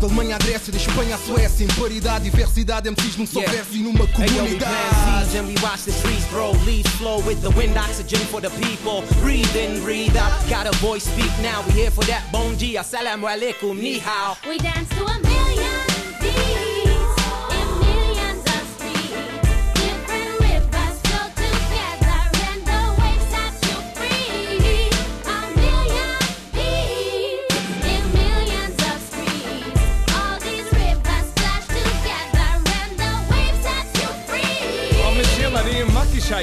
Da 0.00 0.06
Alemanha 0.08 0.34
à 0.34 0.38
Grécia, 0.40 0.72
da 0.72 0.76
Espanha 0.76 1.14
à 1.14 1.18
Suécia 1.18 1.64
Em 1.64 1.68
paridade, 1.68 2.24
diversidade, 2.24 2.90
MCs 2.90 3.16
num 3.16 3.26
só 3.28 3.42
verso 3.42 3.76
e 3.76 3.78
numa 3.78 4.08
comunidade 4.08 5.36
and 5.36 5.46
we 5.46 5.54
watch 5.62 5.84
the 5.84 5.92
trees 6.02 6.24
grow. 6.30 6.52
Leaves 6.64 6.90
flow 6.96 7.20
with 7.20 7.40
the 7.42 7.50
wind, 7.50 7.76
oxygen 7.76 8.18
for 8.26 8.40
the 8.40 8.50
people. 8.58 9.04
Breathe 9.20 9.54
in, 9.54 9.80
breathe 9.82 10.16
out. 10.16 10.32
Got 10.48 10.66
a 10.66 10.74
voice, 10.78 11.04
speak 11.04 11.30
now. 11.42 11.62
We 11.66 11.82
here 11.82 11.90
for 11.90 12.02
that. 12.06 12.24
Bon 12.32 12.56
dia, 12.56 12.80
assalamu 12.80 13.28
alaikum, 13.28 13.78
ni 13.78 13.98
hao. 13.98 14.38
We 14.48 14.56
dance 14.56 14.88
to 14.96 15.04
a 15.04 15.20
million 15.20 15.86
beats. 16.18 16.67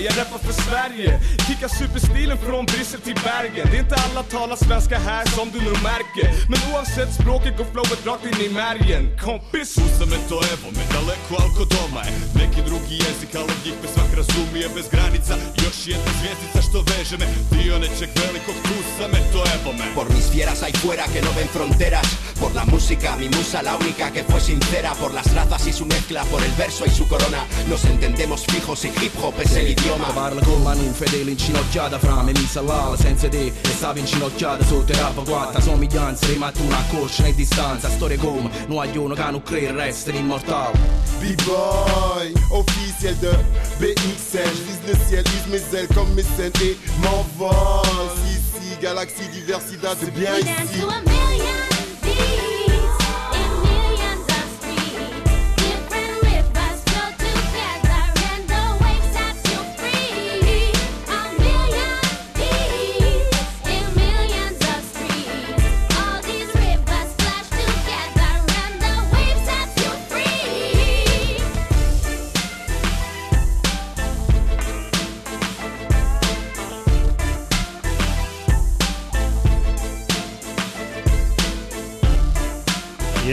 Jag 0.06 0.18
rappar 0.18 0.40
för 0.48 0.56
Sverige. 0.68 1.20
Kickar 1.48 1.68
superstilen 1.68 2.38
från 2.38 2.66
Bryssel 2.66 3.02
till 3.02 3.20
Bergen. 3.30 3.68
Det 3.72 3.78
är 3.78 3.84
inte 3.88 3.98
alla 4.06 4.24
talar 4.24 4.56
svenska 4.56 4.98
här 5.10 5.26
som 5.38 5.48
du 5.54 5.60
nog 5.70 5.80
märker. 5.92 6.28
Men 6.52 6.60
oavsett 6.72 7.12
språket 7.20 7.54
går 7.58 7.68
flowet 7.74 8.02
rakt 8.10 8.26
in 8.32 8.40
i 8.48 8.50
märgen. 8.64 9.04
Kompis! 9.26 9.70
Usame 9.86 10.18
to 10.30 10.38
evo 10.54 10.68
me 10.78 10.84
daleko 10.94 11.34
alko 11.44 11.64
doma 11.76 12.02
je 12.08 12.14
Neki 12.40 12.62
drugi 12.70 12.96
jezik 13.06 13.32
ali 13.42 13.54
njih 13.64 13.78
me 13.82 13.88
svak 13.94 14.12
razumije 14.20 14.68
bez 14.76 14.88
granica. 14.94 15.34
Još 15.64 15.78
jedna 15.92 16.12
zvijezdica 16.20 16.60
što 16.68 16.80
veže 16.90 17.18
me. 17.22 17.28
Dio 17.52 17.76
nečeg 17.84 18.10
velikog 18.24 18.58
tu 18.68 18.78
sam 18.98 19.12
to 19.34 19.42
evo 19.58 19.72
me. 19.80 19.88
Por 19.98 20.08
mis 20.16 20.28
fieras 20.34 20.60
ahí 20.66 20.76
fuera 20.84 21.06
que 21.14 21.22
no 21.26 21.32
ven 21.38 21.50
fronteras. 21.56 22.10
Por 22.42 22.52
la 22.60 22.66
música, 22.74 23.10
mi 23.22 23.28
musa 23.38 23.60
la 23.70 23.74
única 23.84 24.06
que 24.16 24.24
fue 24.30 24.42
sincera. 24.52 24.92
Por 25.02 25.12
las 25.18 25.28
razas 25.38 25.64
y 25.72 25.74
su 25.80 25.86
mezcla, 25.96 26.20
por 26.32 26.42
el 26.48 26.54
verso 26.64 26.84
y 26.92 26.94
su 27.00 27.06
corona. 27.14 27.42
Nos 27.72 27.82
entendemos 27.94 28.40
fijos 28.54 28.80
y 28.88 28.90
hip 29.00 29.16
hop 29.22 29.36
es 29.46 29.54
el 29.60 29.68
idioma 29.74 29.95
Parla 30.14 30.42
con 30.42 30.62
Manu, 30.62 30.92
fedele 30.92 31.32
inginocchiata 31.32 32.00
Fra 32.00 32.22
me 32.22 32.32
mi 32.32 32.46
salava 32.46 32.98
senza 32.98 33.28
te 33.30 33.48
E 33.48 33.54
stavo 33.68 34.00
inginocchiata 34.00 34.64
sotto 34.66 34.92
e 34.92 34.96
rapa 34.96 35.22
quatta 35.22 35.60
Somiglianza, 35.62 36.28
rimatta 36.28 36.62
una 36.62 36.84
coscia 36.90 37.26
e 37.26 37.36
distanza 37.36 37.90
Storie 37.90 38.18
come, 38.18 38.50
non 38.68 38.80
hai 38.80 38.96
uno 38.98 39.14
che 39.14 39.24
non 39.32 39.42
crede 39.44 39.72
resta 39.72 40.12
immortale. 40.12 40.78
B-boy, 41.20 42.34
officiel 42.50 43.16
de 43.18 43.32
BXL 43.78 44.46
Je 44.46 44.64
vise 44.64 44.80
le 44.86 44.98
ciel, 45.08 45.24
use 45.26 45.48
mes 45.48 45.74
ailes 45.74 45.88
comme 45.94 46.14
mes 46.14 46.24
scènes 46.24 46.52
et 46.62 46.78
m'envole 47.00 48.12
Si, 48.24 48.36
si, 48.36 48.78
galaxie, 48.80 49.28
diversité, 49.30 49.88
c'est 50.00 50.12
bien 50.12 50.38
ici 50.38 50.82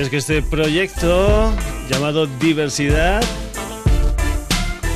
es 0.02 0.10
que 0.10 0.16
este 0.16 0.42
proyecto 0.42 1.54
llamado 1.88 2.26
Diversidad 2.26 3.22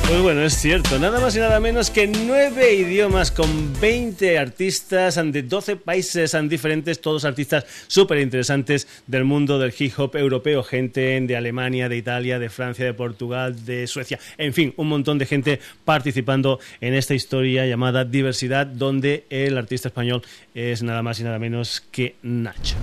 pues 0.07 0.21
bueno, 0.21 0.41
es 0.41 0.53
cierto, 0.53 0.99
nada 0.99 1.19
más 1.19 1.35
y 1.35 1.39
nada 1.39 1.59
menos 1.59 1.89
que 1.89 2.07
nueve 2.07 2.73
idiomas 2.75 3.29
con 3.29 3.73
20 3.81 4.37
artistas 4.37 5.15
de 5.15 5.43
12 5.43 5.75
países 5.75 6.35
diferentes, 6.47 7.01
todos 7.01 7.25
artistas 7.25 7.65
súper 7.87 8.19
interesantes 8.19 8.87
del 9.05 9.25
mundo 9.25 9.59
del 9.59 9.73
hip 9.77 9.93
hop 9.97 10.15
europeo, 10.15 10.63
gente 10.63 11.19
de 11.19 11.35
Alemania, 11.35 11.89
de 11.89 11.97
Italia, 11.97 12.39
de 12.39 12.49
Francia, 12.49 12.85
de 12.85 12.93
Portugal, 12.93 13.65
de 13.65 13.85
Suecia, 13.85 14.17
en 14.37 14.53
fin, 14.53 14.73
un 14.77 14.87
montón 14.87 15.17
de 15.17 15.25
gente 15.25 15.59
participando 15.83 16.59
en 16.79 16.93
esta 16.93 17.13
historia 17.13 17.65
llamada 17.65 18.05
Diversidad, 18.05 18.65
donde 18.65 19.25
el 19.29 19.57
artista 19.57 19.89
español 19.89 20.21
es 20.53 20.83
nada 20.83 21.03
más 21.03 21.19
y 21.19 21.23
nada 21.23 21.37
menos 21.37 21.83
que 21.91 22.15
Nacho. 22.21 22.75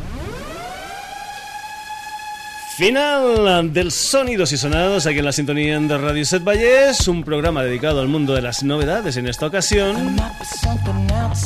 Final 2.76 3.72
del 3.72 3.92
Sonidos 3.92 4.50
y 4.50 4.56
Sonados 4.56 5.06
aquí 5.06 5.20
en 5.20 5.24
la 5.24 5.32
sintonía 5.32 5.78
de 5.78 5.96
Radio 5.96 6.24
Set 6.24 6.42
Valles, 6.42 7.06
un 7.06 7.22
programa 7.22 7.62
dedicado 7.62 8.00
al 8.00 8.08
mundo 8.08 8.34
de 8.34 8.42
las 8.42 8.64
novedades 8.64 9.16
en 9.16 9.28
esta 9.28 9.46
ocasión 9.46 10.16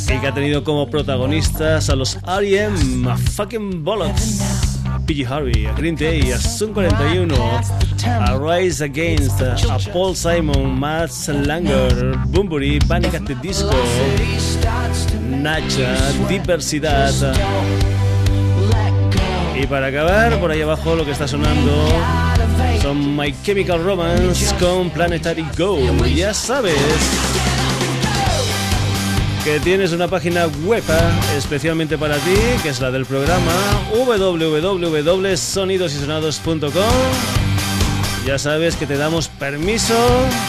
y 0.07 0.18
que 0.20 0.26
ha 0.26 0.33
tenido 0.33 0.64
como 0.64 0.89
protagonistas 0.89 1.91
a 1.91 1.97
los 1.97 2.16
R.E.M., 2.26 3.11
a 3.11 3.18
Fucking 3.18 3.85
Bollocks, 3.85 4.41
a 4.87 4.99
PG 5.01 5.26
Harvey, 5.31 5.66
a 5.66 5.74
Green 5.74 5.97
Day, 5.97 6.33
a 6.33 6.39
Sun 6.39 6.72
41, 6.72 7.35
a 8.07 8.39
Rise 8.39 8.85
Against, 8.85 9.43
a 9.43 9.57
Paul 9.93 10.16
Simon, 10.16 10.81
Matt 10.81 11.11
Langer, 11.29 12.16
Bumburi, 12.29 12.79
Panic 12.89 13.12
at 13.12 13.26
the 13.26 13.35
Disco, 13.35 13.76
Nacha, 15.29 15.95
Diversidad. 16.26 17.97
Y 19.61 19.66
para 19.66 19.88
acabar, 19.88 20.38
por 20.38 20.50
ahí 20.50 20.62
abajo 20.62 20.94
lo 20.94 21.04
que 21.04 21.11
está 21.11 21.26
sonando 21.26 21.88
son 22.80 23.16
My 23.16 23.34
Chemical 23.42 23.82
Romance 23.82 24.54
con 24.56 24.90
Planetary 24.90 25.44
Go. 25.56 25.78
Ya 26.06 26.32
sabes 26.32 26.76
que 29.42 29.59
tienes 29.61 29.92
una 29.92 30.09
página 30.09 30.46
web 30.64 30.84
¿eh? 30.88 31.11
especialmente 31.36 31.98
para 31.98 32.16
ti, 32.18 32.36
que 32.62 32.68
es 32.68 32.80
la 32.80 32.90
del 32.90 33.04
programa 33.04 33.52
www.sonidosysonados.com. 33.92 36.70
Ya 38.26 38.38
sabes 38.38 38.76
que 38.76 38.86
te 38.86 38.96
damos 38.96 39.28
permiso 39.28 39.94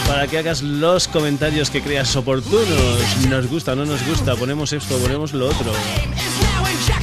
para 0.06 0.26
que 0.26 0.38
hagas 0.38 0.62
los 0.62 1.08
comentarios 1.08 1.70
que 1.70 1.80
creas 1.80 2.14
oportunos. 2.14 3.26
Nos 3.28 3.48
gusta, 3.48 3.74
no 3.74 3.86
nos 3.86 4.06
gusta, 4.06 4.36
ponemos 4.36 4.72
esto, 4.72 4.98
ponemos 4.98 5.32
lo 5.32 5.48
otro. 5.48 5.72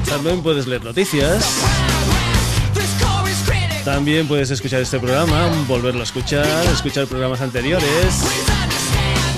También 0.08 0.42
puedes 0.42 0.68
leer 0.68 0.84
noticias. 0.84 1.87
También 3.88 4.28
puedes 4.28 4.52
escuchar 4.52 4.82
este 4.82 5.00
programa, 5.00 5.50
volverlo 5.66 6.02
a 6.02 6.04
escuchar, 6.04 6.46
escuchar 6.74 7.08
programas 7.08 7.40
anteriores, 7.40 8.22